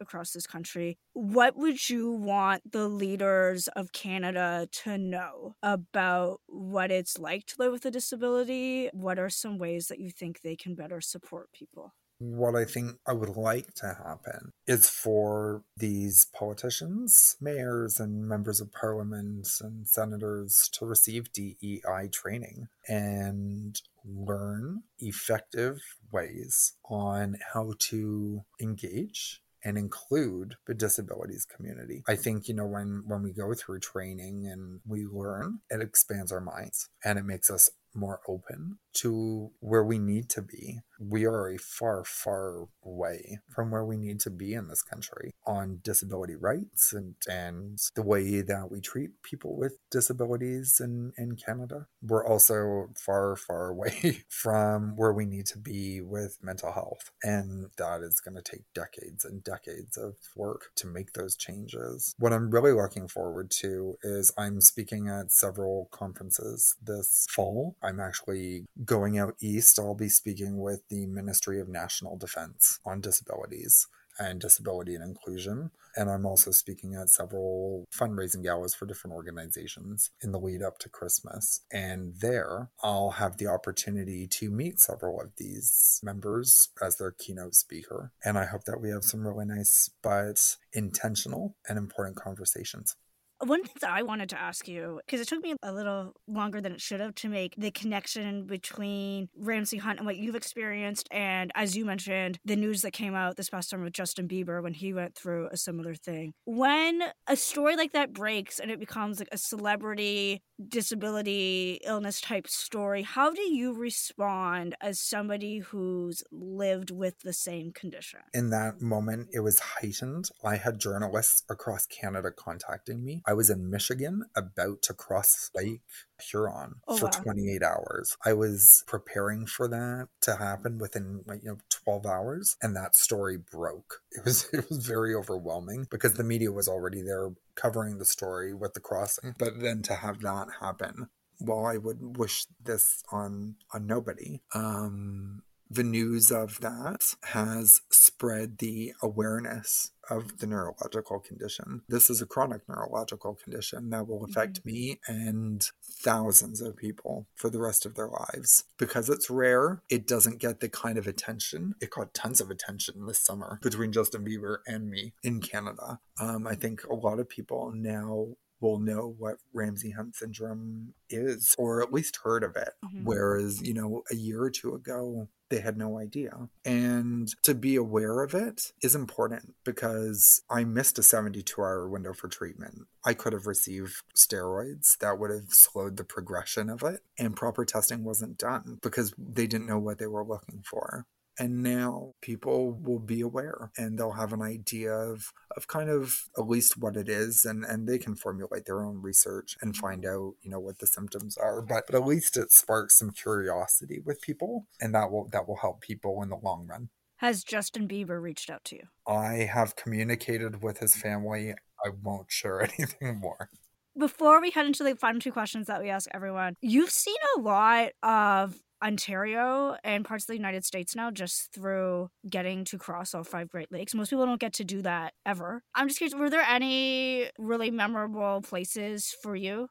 across 0.00 0.32
this 0.32 0.46
country. 0.46 0.98
What 1.12 1.56
would 1.56 1.88
you 1.88 2.10
want 2.10 2.72
the 2.72 2.88
leaders 2.88 3.68
of 3.68 3.92
Canada 3.92 4.68
to 4.84 4.98
know 4.98 5.56
about 5.62 6.40
what 6.46 6.90
it's 6.90 7.18
like 7.18 7.46
to 7.46 7.56
live 7.58 7.72
with 7.72 7.84
a 7.84 7.90
disability? 7.90 8.88
What 8.92 9.18
are 9.18 9.30
some 9.30 9.58
ways 9.58 9.88
that 9.88 10.00
you 10.00 10.10
think 10.10 10.40
they 10.40 10.56
can 10.56 10.74
better 10.74 11.00
support 11.00 11.52
people? 11.52 11.92
What 12.32 12.54
I 12.56 12.64
think 12.64 12.96
I 13.06 13.12
would 13.12 13.36
like 13.36 13.74
to 13.74 13.86
happen 13.86 14.52
is 14.66 14.88
for 14.88 15.62
these 15.76 16.26
politicians, 16.34 17.36
mayors, 17.40 18.00
and 18.00 18.26
members 18.26 18.60
of 18.60 18.72
parliament 18.72 19.48
and 19.60 19.86
senators 19.86 20.68
to 20.72 20.86
receive 20.86 21.32
DEI 21.32 22.08
training 22.12 22.68
and 22.88 23.80
learn 24.04 24.82
effective 24.98 25.80
ways 26.10 26.74
on 26.88 27.36
how 27.52 27.72
to 27.78 28.44
engage 28.60 29.40
and 29.64 29.78
include 29.78 30.56
the 30.66 30.74
disabilities 30.74 31.46
community. 31.46 32.02
I 32.06 32.16
think, 32.16 32.48
you 32.48 32.54
know, 32.54 32.66
when 32.66 33.04
when 33.06 33.22
we 33.22 33.32
go 33.32 33.54
through 33.54 33.80
training 33.80 34.46
and 34.46 34.80
we 34.86 35.06
learn, 35.06 35.60
it 35.70 35.80
expands 35.80 36.30
our 36.32 36.40
minds 36.40 36.88
and 37.04 37.18
it 37.18 37.24
makes 37.24 37.50
us 37.50 37.70
more 37.94 38.20
open 38.28 38.78
to 38.94 39.50
where 39.60 39.84
we 39.84 39.98
need 39.98 40.28
to 40.30 40.42
be. 40.42 40.80
We 40.98 41.26
are 41.26 41.48
a 41.48 41.58
far, 41.58 42.04
far 42.04 42.68
way 42.82 43.40
from 43.54 43.70
where 43.70 43.84
we 43.84 43.96
need 43.96 44.20
to 44.20 44.30
be 44.30 44.54
in 44.54 44.68
this 44.68 44.82
country 44.82 45.32
on 45.46 45.80
disability 45.82 46.36
rights 46.36 46.92
and, 46.92 47.16
and 47.28 47.78
the 47.96 48.02
way 48.02 48.40
that 48.40 48.70
we 48.70 48.80
treat 48.80 49.22
people 49.22 49.56
with 49.56 49.76
disabilities 49.90 50.80
in, 50.82 51.12
in 51.18 51.36
Canada. 51.36 51.86
We're 52.00 52.26
also 52.26 52.90
far, 52.96 53.36
far 53.36 53.68
away 53.70 54.24
from 54.28 54.96
where 54.96 55.12
we 55.12 55.26
need 55.26 55.46
to 55.46 55.58
be 55.58 56.00
with 56.00 56.38
mental 56.42 56.72
health. 56.72 57.10
And 57.22 57.66
that 57.76 58.02
is 58.02 58.20
going 58.20 58.36
to 58.36 58.42
take 58.42 58.62
decades 58.74 59.24
and 59.24 59.42
decades 59.42 59.96
of 59.96 60.14
work 60.36 60.70
to 60.76 60.86
make 60.86 61.12
those 61.12 61.36
changes. 61.36 62.14
What 62.18 62.32
I'm 62.32 62.50
really 62.50 62.72
looking 62.72 63.08
forward 63.08 63.50
to 63.62 63.96
is 64.02 64.32
I'm 64.38 64.60
speaking 64.60 65.08
at 65.08 65.32
several 65.32 65.88
conferences 65.90 66.76
this 66.82 67.26
fall. 67.28 67.76
I'm 67.84 68.00
actually 68.00 68.64
going 68.84 69.18
out 69.18 69.36
east. 69.40 69.78
I'll 69.78 69.94
be 69.94 70.08
speaking 70.08 70.58
with 70.58 70.80
the 70.88 71.06
Ministry 71.06 71.60
of 71.60 71.68
National 71.68 72.16
Defense 72.16 72.80
on 72.84 73.00
disabilities 73.00 73.86
and 74.18 74.40
disability 74.40 74.94
and 74.94 75.04
inclusion. 75.04 75.70
And 75.96 76.10
I'm 76.10 76.26
also 76.26 76.50
speaking 76.50 76.94
at 76.94 77.08
several 77.08 77.84
fundraising 77.96 78.42
galas 78.42 78.74
for 78.74 78.86
different 78.86 79.14
organizations 79.14 80.10
in 80.22 80.32
the 80.32 80.40
lead 80.40 80.62
up 80.62 80.78
to 80.80 80.88
Christmas. 80.88 81.60
And 81.72 82.14
there, 82.20 82.70
I'll 82.82 83.12
have 83.12 83.36
the 83.36 83.46
opportunity 83.46 84.26
to 84.28 84.50
meet 84.50 84.80
several 84.80 85.20
of 85.20 85.32
these 85.36 86.00
members 86.02 86.68
as 86.82 86.96
their 86.96 87.12
keynote 87.12 87.54
speaker. 87.54 88.12
And 88.24 88.38
I 88.38 88.46
hope 88.46 88.64
that 88.64 88.80
we 88.80 88.90
have 88.90 89.04
some 89.04 89.26
really 89.26 89.46
nice 89.46 89.90
but 90.02 90.56
intentional 90.72 91.56
and 91.68 91.78
important 91.78 92.16
conversations. 92.16 92.96
One 93.40 93.62
thing 93.62 93.74
that 93.80 93.90
I 93.90 94.02
wanted 94.02 94.30
to 94.30 94.40
ask 94.40 94.68
you, 94.68 95.00
because 95.04 95.20
it 95.20 95.28
took 95.28 95.42
me 95.42 95.54
a 95.62 95.72
little 95.72 96.14
longer 96.26 96.60
than 96.60 96.72
it 96.72 96.80
should 96.80 97.00
have 97.00 97.14
to 97.16 97.28
make 97.28 97.54
the 97.56 97.70
connection 97.70 98.46
between 98.46 99.28
Ramsay 99.36 99.78
Hunt 99.78 99.98
and 99.98 100.06
what 100.06 100.16
you've 100.16 100.36
experienced, 100.36 101.08
and 101.10 101.50
as 101.54 101.76
you 101.76 101.84
mentioned, 101.84 102.38
the 102.44 102.56
news 102.56 102.82
that 102.82 102.92
came 102.92 103.14
out 103.14 103.36
this 103.36 103.50
past 103.50 103.70
summer 103.70 103.84
with 103.84 103.92
Justin 103.92 104.28
Bieber 104.28 104.62
when 104.62 104.72
he 104.72 104.94
went 104.94 105.14
through 105.14 105.48
a 105.50 105.56
similar 105.56 105.94
thing. 105.94 106.32
When 106.44 107.02
a 107.26 107.36
story 107.36 107.76
like 107.76 107.92
that 107.92 108.12
breaks 108.12 108.58
and 108.58 108.70
it 108.70 108.78
becomes 108.78 109.18
like 109.18 109.28
a 109.32 109.38
celebrity 109.38 110.42
disability 110.68 111.80
illness 111.84 112.20
type 112.20 112.46
story, 112.46 113.02
how 113.02 113.32
do 113.32 113.42
you 113.42 113.74
respond 113.74 114.76
as 114.80 115.00
somebody 115.00 115.58
who's 115.58 116.22
lived 116.30 116.92
with 116.92 117.18
the 117.20 117.32
same 117.32 117.72
condition? 117.72 118.20
In 118.32 118.50
that 118.50 118.80
moment, 118.80 119.30
it 119.32 119.40
was 119.40 119.58
heightened. 119.58 120.28
I 120.44 120.56
had 120.56 120.78
journalists 120.78 121.42
across 121.50 121.86
Canada 121.86 122.30
contacting 122.30 123.04
me. 123.04 123.22
I 123.26 123.32
was 123.32 123.50
in 123.50 123.70
Michigan 123.70 124.24
about 124.36 124.82
to 124.82 124.94
cross 124.94 125.50
Lake 125.54 125.80
Huron 126.20 126.76
Oh, 126.86 126.96
for 126.96 127.06
wow. 127.06 127.10
28 127.22 127.62
hours. 127.62 128.16
I 128.24 128.32
was 128.34 128.84
preparing 128.86 129.46
for 129.46 129.68
that 129.68 130.08
to 130.22 130.36
happen 130.36 130.78
within 130.78 131.22
like 131.26 131.42
you 131.42 131.50
know 131.50 131.58
12 131.70 132.06
hours 132.06 132.56
and 132.62 132.76
that 132.76 132.94
story 132.94 133.36
broke. 133.36 134.00
It 134.12 134.24
was 134.24 134.48
it 134.52 134.68
was 134.68 134.86
very 134.86 135.14
overwhelming 135.14 135.86
because 135.90 136.14
the 136.14 136.24
media 136.24 136.52
was 136.52 136.68
already 136.68 137.02
there 137.02 137.30
covering 137.54 137.98
the 137.98 138.04
story 138.04 138.54
with 138.54 138.74
the 138.74 138.80
crossing. 138.80 139.34
But 139.38 139.60
then 139.60 139.82
to 139.82 139.94
have 139.94 140.20
that 140.20 140.48
happen, 140.60 141.08
well 141.40 141.66
I 141.66 141.76
would 141.78 142.16
wish 142.18 142.46
this 142.62 143.02
on 143.10 143.56
on 143.72 143.86
nobody. 143.86 144.40
Um 144.54 145.42
the 145.74 145.84
news 145.84 146.30
of 146.30 146.60
that 146.60 147.14
has 147.24 147.80
spread 147.90 148.58
the 148.58 148.92
awareness 149.02 149.90
of 150.08 150.38
the 150.38 150.46
neurological 150.46 151.18
condition. 151.18 151.82
This 151.88 152.10
is 152.10 152.20
a 152.20 152.26
chronic 152.26 152.60
neurological 152.68 153.34
condition 153.42 153.90
that 153.90 154.06
will 154.06 154.24
affect 154.24 154.64
me 154.64 155.00
and 155.08 155.66
thousands 155.82 156.60
of 156.60 156.76
people 156.76 157.26
for 157.34 157.48
the 157.50 157.60
rest 157.60 157.86
of 157.86 157.94
their 157.94 158.08
lives. 158.08 158.64
Because 158.78 159.08
it's 159.08 159.30
rare, 159.30 159.82
it 159.88 160.06
doesn't 160.06 160.38
get 160.38 160.60
the 160.60 160.68
kind 160.68 160.98
of 160.98 161.06
attention. 161.06 161.74
It 161.80 161.90
got 161.90 162.14
tons 162.14 162.40
of 162.40 162.50
attention 162.50 163.06
this 163.06 163.18
summer 163.18 163.58
between 163.62 163.92
Justin 163.92 164.24
Bieber 164.24 164.58
and 164.66 164.90
me 164.90 165.14
in 165.22 165.40
Canada. 165.40 166.00
Um, 166.20 166.46
I 166.46 166.54
think 166.54 166.84
a 166.84 166.94
lot 166.94 167.18
of 167.18 167.28
people 167.28 167.72
now 167.74 168.36
will 168.60 168.78
know 168.78 169.14
what 169.18 169.36
Ramsay 169.52 169.90
Hunt 169.90 170.16
syndrome 170.16 170.94
is, 171.10 171.54
or 171.58 171.82
at 171.82 171.92
least 171.92 172.20
heard 172.22 172.42
of 172.42 172.56
it. 172.56 172.70
Mhm. 172.84 173.04
Whereas, 173.04 173.60
you 173.60 173.74
know, 173.74 174.04
a 174.10 174.14
year 174.14 174.42
or 174.42 174.50
two 174.50 174.74
ago, 174.74 175.28
they 175.50 175.60
had 175.60 175.76
no 175.76 175.98
idea. 175.98 176.48
And 176.64 177.28
to 177.42 177.54
be 177.54 177.76
aware 177.76 178.22
of 178.22 178.34
it 178.34 178.72
is 178.82 178.94
important 178.94 179.54
because 179.64 180.42
I 180.50 180.64
missed 180.64 180.98
a 180.98 181.02
72 181.02 181.60
hour 181.60 181.88
window 181.88 182.12
for 182.12 182.28
treatment. 182.28 182.86
I 183.04 183.14
could 183.14 183.32
have 183.32 183.46
received 183.46 184.02
steroids 184.16 184.96
that 184.98 185.18
would 185.18 185.30
have 185.30 185.50
slowed 185.52 185.96
the 185.96 186.04
progression 186.04 186.70
of 186.70 186.82
it, 186.82 187.00
and 187.18 187.36
proper 187.36 187.64
testing 187.64 188.04
wasn't 188.04 188.38
done 188.38 188.78
because 188.82 189.14
they 189.18 189.46
didn't 189.46 189.66
know 189.66 189.78
what 189.78 189.98
they 189.98 190.06
were 190.06 190.24
looking 190.24 190.62
for. 190.64 191.06
And 191.38 191.62
now 191.62 192.12
people 192.20 192.72
will 192.72 193.00
be 193.00 193.20
aware 193.20 193.70
and 193.76 193.98
they'll 193.98 194.12
have 194.12 194.32
an 194.32 194.42
idea 194.42 194.92
of, 194.92 195.32
of 195.56 195.66
kind 195.66 195.90
of 195.90 196.14
at 196.38 196.46
least 196.46 196.76
what 196.78 196.96
it 196.96 197.08
is 197.08 197.44
and, 197.44 197.64
and 197.64 197.88
they 197.88 197.98
can 197.98 198.14
formulate 198.14 198.66
their 198.66 198.84
own 198.84 199.02
research 199.02 199.56
and 199.60 199.76
find 199.76 200.04
mm-hmm. 200.04 200.28
out, 200.28 200.34
you 200.42 200.50
know, 200.50 200.60
what 200.60 200.78
the 200.78 200.86
symptoms 200.86 201.36
are. 201.36 201.60
But, 201.60 201.84
but 201.86 201.96
at 201.96 202.06
least 202.06 202.36
it 202.36 202.52
sparks 202.52 202.98
some 202.98 203.10
curiosity 203.10 204.00
with 204.04 204.20
people 204.20 204.66
and 204.80 204.94
that 204.94 205.10
will 205.10 205.28
that 205.32 205.48
will 205.48 205.56
help 205.56 205.80
people 205.80 206.22
in 206.22 206.28
the 206.28 206.36
long 206.36 206.66
run. 206.66 206.88
Has 207.16 207.44
Justin 207.44 207.88
Bieber 207.88 208.20
reached 208.20 208.50
out 208.50 208.64
to 208.64 208.76
you? 208.76 208.82
I 209.06 209.48
have 209.52 209.76
communicated 209.76 210.62
with 210.62 210.78
his 210.78 210.96
family. 210.96 211.54
I 211.84 211.90
won't 212.02 212.30
share 212.30 212.62
anything 212.78 213.18
more. 213.18 213.48
Before 213.96 214.40
we 214.40 214.50
head 214.50 214.66
into 214.66 214.82
the 214.82 214.96
final 214.96 215.20
two 215.20 215.30
questions 215.30 215.68
that 215.68 215.80
we 215.80 215.88
ask 215.88 216.08
everyone, 216.12 216.56
you've 216.60 216.90
seen 216.90 217.14
a 217.36 217.40
lot 217.40 217.90
of 218.02 218.60
Ontario 218.82 219.76
and 219.84 220.04
parts 220.04 220.24
of 220.24 220.28
the 220.28 220.36
United 220.36 220.64
States 220.64 220.96
now 220.96 221.10
just 221.10 221.52
through 221.52 222.10
getting 222.28 222.64
to 222.64 222.78
cross 222.78 223.14
all 223.14 223.24
five 223.24 223.48
Great 223.48 223.70
Lakes. 223.70 223.94
Most 223.94 224.10
people 224.10 224.26
don't 224.26 224.40
get 224.40 224.54
to 224.54 224.64
do 224.64 224.82
that 224.82 225.14
ever. 225.26 225.62
I'm 225.74 225.88
just 225.88 225.98
curious, 225.98 226.14
were 226.14 226.30
there 226.30 226.42
any 226.42 227.30
really 227.38 227.70
memorable 227.70 228.42
places 228.42 229.14
for 229.22 229.36
you? 229.36 229.68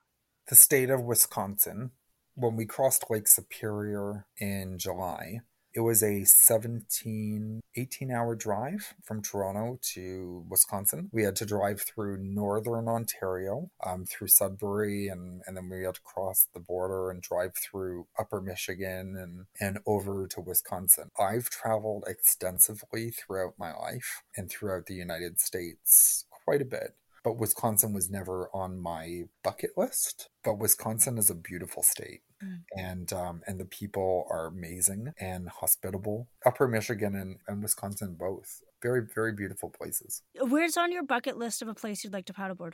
the 0.50 0.56
state 0.56 0.90
of 0.90 1.02
Wisconsin, 1.02 1.92
when 2.36 2.56
we 2.56 2.66
crossed 2.66 3.10
Lake 3.10 3.28
Superior 3.28 4.26
in 4.40 4.78
July, 4.78 5.40
it 5.74 5.82
was 5.82 6.04
a 6.04 6.24
17, 6.24 7.62
18 7.76 8.12
hour 8.12 8.36
drive 8.36 8.94
from 9.04 9.22
Toronto 9.22 9.80
to 9.94 10.46
Wisconsin. 10.50 11.10
We 11.12 11.24
had 11.24 11.36
to 11.38 11.46
drive 11.46 11.82
through 11.82 12.18
northern 12.18 12.88
Ontario, 12.88 13.72
um, 13.86 14.06
through 14.06 14.28
Sudbury, 14.28 15.08
and, 15.08 15.42
and 15.48 15.58
then 15.58 15.70
we 15.70 15.84
had 15.84 15.96
to 15.96 16.02
cross 16.02 16.48
the 16.54 16.60
border 16.60 17.10
and 17.10 17.22
drive 17.22 17.56
through 17.56 18.08
upper 18.20 18.42
Michigan 18.42 19.16
and, 19.18 19.46
and 19.60 19.80
over 19.86 20.28
to 20.28 20.42
Wisconsin. 20.42 21.10
I've 21.20 21.50
traveled 21.50 22.04
extensively 22.08 23.10
throughout 23.10 23.54
my 23.58 23.74
life 23.74 24.24
and 24.38 24.50
throughout 24.50 24.86
the 24.86 24.96
United 24.96 25.40
States 25.40 26.26
quite 26.46 26.62
a 26.62 26.66
bit 26.66 26.96
but 27.24 27.38
Wisconsin 27.38 27.94
was 27.94 28.10
never 28.10 28.50
on 28.54 28.80
my 28.80 29.24
bucket 29.44 29.72
list. 29.78 30.30
But 30.44 30.60
Wisconsin 30.60 31.18
is 31.18 31.30
a 31.30 31.36
beautiful 31.36 31.82
state, 31.82 32.22
Mm. 32.44 32.64
and 32.78 33.14
um, 33.14 33.42
and 33.48 33.60
the 33.60 33.66
people 33.66 34.26
are 34.30 34.48
amazing 34.48 35.14
and 35.20 35.50
hospitable. 35.50 36.28
Upper 36.46 36.68
Michigan 36.68 37.16
and, 37.16 37.38
and 37.48 37.62
Wisconsin 37.62 38.16
both 38.16 38.62
very 38.82 39.02
very 39.16 39.32
beautiful 39.34 39.70
places. 39.70 40.22
Where's 40.40 40.78
on 40.78 40.92
your 40.92 41.04
bucket 41.04 41.38
list 41.38 41.62
of 41.62 41.68
a 41.68 41.74
place 41.74 42.04
you'd 42.04 42.14
like 42.14 42.26
to 42.26 42.34
paddleboard? 42.34 42.74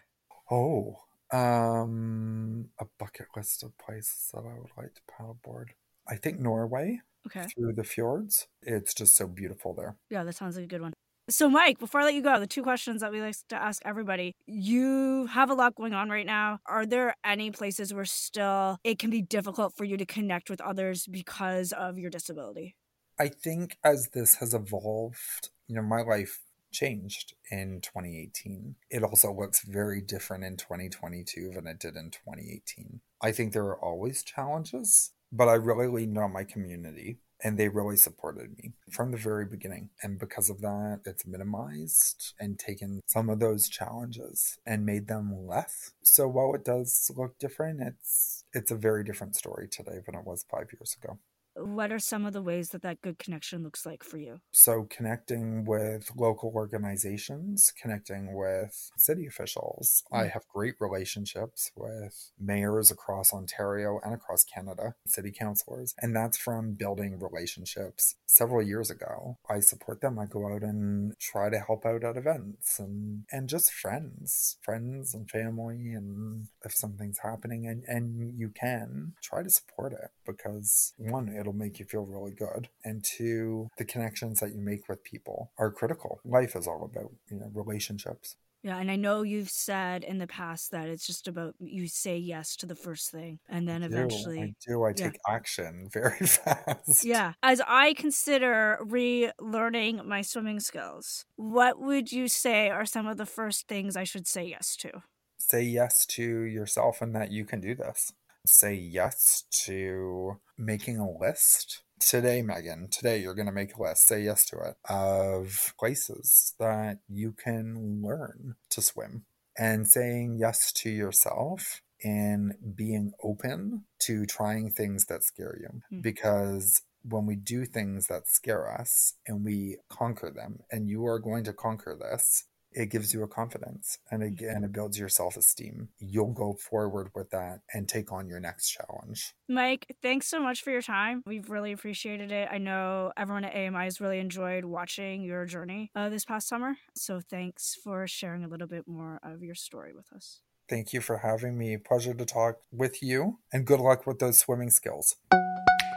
Oh, 0.51 0.97
um, 1.31 2.69
a 2.79 2.85
bucket 2.97 3.27
list 3.35 3.63
of 3.63 3.77
places 3.77 4.31
that 4.33 4.39
I 4.45 4.53
would 4.59 4.71
like 4.77 4.93
to 4.95 5.01
paddleboard. 5.11 5.67
I 6.07 6.15
think 6.15 6.39
Norway 6.39 7.01
Okay. 7.27 7.45
through 7.53 7.73
the 7.73 7.83
fjords. 7.83 8.47
It's 8.63 8.93
just 8.93 9.15
so 9.15 9.27
beautiful 9.27 9.73
there. 9.73 9.97
Yeah, 10.09 10.23
that 10.23 10.35
sounds 10.35 10.55
like 10.55 10.65
a 10.65 10.67
good 10.67 10.81
one. 10.81 10.93
So, 11.29 11.47
Mike, 11.47 11.77
before 11.77 12.01
I 12.01 12.05
let 12.05 12.15
you 12.15 12.23
go, 12.23 12.39
the 12.39 12.47
two 12.47 12.63
questions 12.63 13.01
that 13.01 13.11
we 13.11 13.21
like 13.21 13.35
to 13.49 13.55
ask 13.55 13.83
everybody 13.85 14.35
you 14.47 15.27
have 15.27 15.51
a 15.51 15.53
lot 15.53 15.75
going 15.75 15.93
on 15.93 16.09
right 16.09 16.25
now. 16.25 16.59
Are 16.65 16.87
there 16.87 17.13
any 17.23 17.51
places 17.51 17.93
where 17.93 18.05
still 18.05 18.79
it 18.83 18.97
can 18.97 19.11
be 19.11 19.21
difficult 19.21 19.77
for 19.77 19.83
you 19.83 19.95
to 19.97 20.07
connect 20.07 20.49
with 20.49 20.59
others 20.59 21.05
because 21.05 21.71
of 21.71 21.99
your 21.99 22.09
disability? 22.09 22.75
I 23.19 23.27
think 23.27 23.77
as 23.83 24.09
this 24.13 24.35
has 24.35 24.55
evolved, 24.55 25.49
you 25.67 25.75
know, 25.75 25.83
my 25.83 26.01
life 26.01 26.39
changed 26.71 27.35
in 27.51 27.81
2018. 27.81 28.75
It 28.89 29.03
also 29.03 29.31
looks 29.31 29.61
very 29.61 30.01
different 30.01 30.43
in 30.43 30.57
2022 30.57 31.51
than 31.53 31.67
it 31.67 31.79
did 31.79 31.95
in 31.95 32.09
2018. 32.09 33.01
I 33.21 33.31
think 33.31 33.53
there 33.53 33.65
are 33.65 33.79
always 33.79 34.23
challenges, 34.23 35.11
but 35.31 35.47
I 35.47 35.53
really 35.53 35.87
leaned 35.87 36.17
on 36.17 36.33
my 36.33 36.43
community 36.43 37.19
and 37.41 37.57
they 37.57 37.69
really 37.69 37.95
supported 37.95 38.57
me 38.57 38.73
from 38.91 39.11
the 39.11 39.17
very 39.17 39.45
beginning. 39.45 39.89
And 40.03 40.19
because 40.19 40.49
of 40.49 40.61
that, 40.61 41.01
it's 41.05 41.25
minimized 41.25 42.33
and 42.39 42.59
taken 42.59 43.01
some 43.07 43.29
of 43.29 43.39
those 43.39 43.69
challenges 43.69 44.57
and 44.65 44.85
made 44.85 45.07
them 45.07 45.47
less. 45.47 45.91
So 46.03 46.27
while 46.27 46.53
it 46.53 46.65
does 46.65 47.09
look 47.15 47.39
different, 47.39 47.81
it's 47.81 48.43
it's 48.53 48.71
a 48.71 48.75
very 48.75 49.03
different 49.03 49.35
story 49.35 49.67
today 49.69 49.99
than 50.05 50.15
it 50.15 50.25
was 50.25 50.45
5 50.49 50.67
years 50.73 50.97
ago. 51.01 51.19
What 51.59 51.91
are 51.91 51.99
some 51.99 52.25
of 52.25 52.33
the 52.33 52.41
ways 52.41 52.69
that 52.69 52.81
that 52.83 53.01
good 53.01 53.19
connection 53.19 53.63
looks 53.63 53.85
like 53.85 54.03
for 54.03 54.17
you? 54.17 54.39
So, 54.51 54.87
connecting 54.89 55.65
with 55.65 56.11
local 56.15 56.51
organizations, 56.55 57.73
connecting 57.81 58.33
with 58.33 58.91
city 58.97 59.25
officials. 59.25 60.03
I 60.11 60.25
mm. 60.25 60.31
have 60.31 60.47
great 60.47 60.75
relationships 60.79 61.71
with 61.75 62.31
mayors 62.39 62.91
across 62.91 63.33
Ontario 63.33 63.99
and 64.03 64.13
across 64.13 64.43
Canada, 64.43 64.95
city 65.05 65.31
councilors, 65.37 65.93
and 65.99 66.15
that's 66.15 66.37
from 66.37 66.73
building 66.73 67.19
relationships 67.19 68.15
several 68.25 68.61
years 68.61 68.89
ago. 68.89 69.37
I 69.49 69.59
support 69.59 70.01
them. 70.01 70.19
I 70.19 70.25
go 70.25 70.53
out 70.53 70.63
and 70.63 71.17
try 71.19 71.49
to 71.49 71.59
help 71.59 71.85
out 71.85 72.03
at 72.03 72.17
events 72.17 72.79
and 72.79 73.23
and 73.31 73.49
just 73.49 73.71
friends, 73.71 74.57
friends 74.61 75.13
and 75.13 75.29
family 75.29 75.93
and 75.93 76.47
if 76.63 76.73
something's 76.73 77.19
happening 77.19 77.67
and 77.67 77.83
and 77.87 78.37
you 78.37 78.49
can 78.49 79.13
try 79.21 79.43
to 79.43 79.49
support 79.49 79.93
it 79.93 80.11
because 80.25 80.93
one 80.97 81.29
it'll 81.29 81.48
make 81.53 81.79
you 81.79 81.85
feel 81.85 82.05
really 82.05 82.31
good 82.31 82.69
and 82.83 83.03
two 83.03 83.69
the 83.77 83.85
connections 83.85 84.39
that 84.39 84.53
you 84.53 84.61
make 84.61 84.87
with 84.87 85.03
people 85.03 85.51
are 85.57 85.71
critical. 85.71 86.19
Life 86.25 86.55
is 86.55 86.67
all 86.67 86.83
about, 86.83 87.11
you 87.29 87.37
know, 87.37 87.49
relationships. 87.53 88.35
Yeah, 88.61 88.77
and 88.77 88.91
I 88.91 88.97
know 88.97 89.21
you've 89.21 89.49
said 89.49 90.03
in 90.03 90.17
the 90.17 90.27
past 90.27 90.71
that 90.71 90.89
it's 90.89 91.07
just 91.07 91.29
about 91.29 91.55
you 91.59 91.87
say 91.87 92.17
yes 92.17 92.57
to 92.57 92.65
the 92.65 92.75
first 92.75 93.09
thing 93.09 93.39
and 93.47 93.67
then 93.67 93.81
do, 93.81 93.87
eventually 93.87 94.41
I 94.41 94.53
do. 94.67 94.83
I 94.83 94.89
yeah. 94.89 94.93
take 94.93 95.19
action 95.27 95.87
very 95.91 96.17
fast. 96.27 97.05
Yeah. 97.05 97.33
As 97.41 97.61
I 97.65 97.93
consider 97.93 98.79
relearning 98.83 100.05
my 100.05 100.21
swimming 100.21 100.59
skills, 100.59 101.25
what 101.37 101.79
would 101.79 102.11
you 102.11 102.27
say 102.27 102.69
are 102.69 102.85
some 102.85 103.07
of 103.07 103.15
the 103.15 103.25
first 103.25 103.67
things 103.69 103.95
I 103.95 104.03
should 104.03 104.27
say 104.27 104.45
yes 104.45 104.75
to? 104.77 105.03
Say 105.37 105.63
yes 105.63 106.05
to 106.07 106.23
yourself 106.23 107.01
and 107.01 107.15
that 107.15 107.31
you 107.31 107.45
can 107.45 107.61
do 107.61 107.75
this. 107.75 108.11
Say 108.49 108.73
yes 108.73 109.43
to 109.65 110.39
making 110.57 110.97
a 110.97 111.09
list. 111.09 111.83
Today, 111.99 112.41
Megan, 112.41 112.87
today 112.89 113.19
you're 113.19 113.35
going 113.35 113.45
to 113.45 113.51
make 113.51 113.75
a 113.75 113.81
list, 113.81 114.07
say 114.07 114.23
yes 114.23 114.43
to 114.47 114.57
it, 114.57 114.75
of 114.89 115.75
places 115.77 116.55
that 116.59 116.97
you 117.07 117.31
can 117.31 118.01
learn 118.01 118.55
to 118.71 118.81
swim 118.81 119.25
and 119.55 119.87
saying 119.87 120.37
yes 120.39 120.71
to 120.73 120.89
yourself 120.89 121.81
and 122.03 122.53
being 122.75 123.11
open 123.21 123.83
to 123.99 124.25
trying 124.25 124.71
things 124.71 125.05
that 125.05 125.23
scare 125.23 125.57
you. 125.59 125.97
Mm. 125.97 126.01
Because 126.01 126.81
when 127.03 127.25
we 127.25 127.35
do 127.35 127.65
things 127.65 128.07
that 128.07 128.27
scare 128.27 128.71
us 128.71 129.13
and 129.27 129.45
we 129.45 129.77
conquer 129.89 130.31
them, 130.31 130.59
and 130.71 130.89
you 130.89 131.05
are 131.05 131.19
going 131.19 131.43
to 131.43 131.53
conquer 131.53 131.95
this, 131.99 132.45
it 132.71 132.89
gives 132.89 133.13
you 133.13 133.23
a 133.23 133.27
confidence 133.27 133.97
and 134.11 134.23
again 134.23 134.63
it 134.63 134.71
builds 134.71 134.97
your 134.99 135.09
self-esteem 135.09 135.89
you'll 135.99 136.31
go 136.31 136.53
forward 136.53 137.09
with 137.15 137.29
that 137.31 137.61
and 137.73 137.87
take 137.87 138.11
on 138.11 138.27
your 138.27 138.39
next 138.39 138.69
challenge 138.69 139.33
Mike, 139.47 139.95
thanks 140.03 140.27
so 140.27 140.39
much 140.39 140.61
for 140.61 140.69
your 140.69 140.81
time. 140.81 141.23
We've 141.25 141.49
really 141.49 141.71
appreciated 141.71 142.31
it. 142.31 142.47
I 142.51 142.59
know 142.59 143.11
everyone 143.17 143.45
at 143.45 143.55
AMI 143.55 143.85
has 143.85 143.99
really 143.99 144.19
enjoyed 144.19 144.63
watching 144.63 145.23
your 145.23 145.45
journey 145.45 145.89
uh, 145.95 146.09
this 146.09 146.23
past 146.23 146.47
summer. 146.47 146.75
So 146.95 147.19
thanks 147.19 147.75
for 147.83 148.05
sharing 148.05 148.43
a 148.43 148.47
little 148.47 148.67
bit 148.67 148.87
more 148.87 149.19
of 149.23 149.41
your 149.41 149.55
story 149.55 149.91
with 149.93 150.13
us. 150.13 150.41
thank 150.69 150.93
you 150.93 151.01
for 151.01 151.17
having 151.17 151.57
me 151.57 151.77
pleasure 151.77 152.13
to 152.13 152.25
talk 152.25 152.57
with 152.71 153.01
you 153.01 153.39
and 153.51 153.65
good 153.65 153.79
luck 153.79 154.05
with 154.05 154.19
those 154.19 154.37
swimming 154.37 154.69
skills 154.69 155.15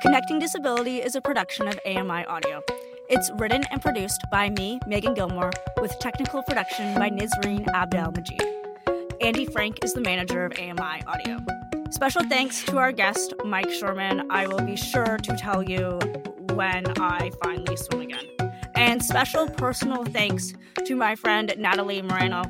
Connecting 0.02 0.40
Disability 0.40 1.00
is 1.00 1.14
a 1.14 1.20
production 1.20 1.68
of 1.68 1.78
AMI 1.86 2.24
Audio. 2.24 2.60
It's 3.08 3.30
written 3.38 3.64
and 3.70 3.82
produced 3.82 4.22
by 4.30 4.50
me, 4.50 4.78
Megan 4.86 5.14
Gilmore, 5.14 5.50
with 5.80 5.98
technical 5.98 6.42
production 6.42 6.94
by 6.94 7.10
Nizreen 7.10 7.66
Abdel 7.74 8.12
Majid. 8.12 8.42
Andy 9.20 9.44
Frank 9.46 9.84
is 9.84 9.92
the 9.92 10.00
manager 10.00 10.44
of 10.44 10.52
AMI 10.58 11.02
Audio. 11.06 11.38
Special 11.90 12.22
thanks 12.24 12.64
to 12.64 12.78
our 12.78 12.92
guest, 12.92 13.34
Mike 13.44 13.68
Shoreman. 13.68 14.26
I 14.30 14.46
will 14.46 14.62
be 14.62 14.76
sure 14.76 15.18
to 15.18 15.36
tell 15.36 15.62
you 15.62 15.98
when 16.54 16.86
I 17.00 17.30
finally 17.42 17.76
swim 17.76 18.00
again. 18.02 18.24
And 18.74 19.02
special 19.02 19.48
personal 19.48 20.04
thanks 20.04 20.54
to 20.86 20.96
my 20.96 21.14
friend 21.14 21.52
Natalie 21.58 22.02
Moreno. 22.02 22.42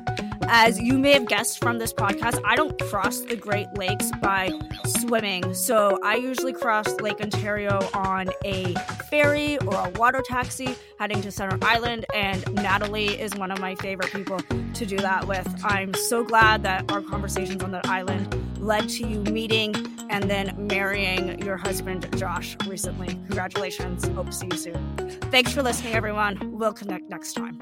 As 0.47 0.79
you 0.79 0.97
may 0.97 1.13
have 1.13 1.27
guessed 1.27 1.59
from 1.59 1.79
this 1.79 1.93
podcast, 1.93 2.39
I 2.45 2.55
don't 2.55 2.79
cross 2.83 3.21
the 3.21 3.35
Great 3.35 3.67
Lakes 3.75 4.11
by 4.21 4.51
swimming. 4.85 5.53
So 5.53 5.99
I 6.03 6.15
usually 6.15 6.53
cross 6.53 6.87
Lake 7.01 7.21
Ontario 7.21 7.79
on 7.93 8.29
a 8.45 8.73
ferry 9.09 9.57
or 9.59 9.73
a 9.75 9.89
water 9.91 10.21
taxi 10.25 10.75
heading 10.99 11.21
to 11.21 11.31
Center 11.31 11.57
Island. 11.61 12.05
And 12.13 12.45
Natalie 12.53 13.19
is 13.19 13.33
one 13.35 13.51
of 13.51 13.59
my 13.59 13.75
favorite 13.75 14.11
people 14.11 14.39
to 14.39 14.85
do 14.85 14.97
that 14.97 15.27
with. 15.27 15.47
I'm 15.63 15.93
so 15.93 16.23
glad 16.23 16.63
that 16.63 16.91
our 16.91 17.01
conversations 17.01 17.63
on 17.63 17.71
that 17.71 17.87
island 17.87 18.35
led 18.59 18.89
to 18.89 19.07
you 19.07 19.21
meeting 19.21 19.75
and 20.09 20.29
then 20.29 20.55
marrying 20.67 21.39
your 21.43 21.57
husband, 21.57 22.07
Josh, 22.17 22.55
recently. 22.67 23.07
Congratulations. 23.07 24.07
Hope 24.09 24.27
to 24.27 24.31
see 24.31 24.47
you 24.51 24.57
soon. 24.57 25.19
Thanks 25.31 25.51
for 25.53 25.63
listening, 25.63 25.93
everyone. 25.93 26.37
We'll 26.57 26.73
connect 26.73 27.09
next 27.09 27.33
time. 27.33 27.59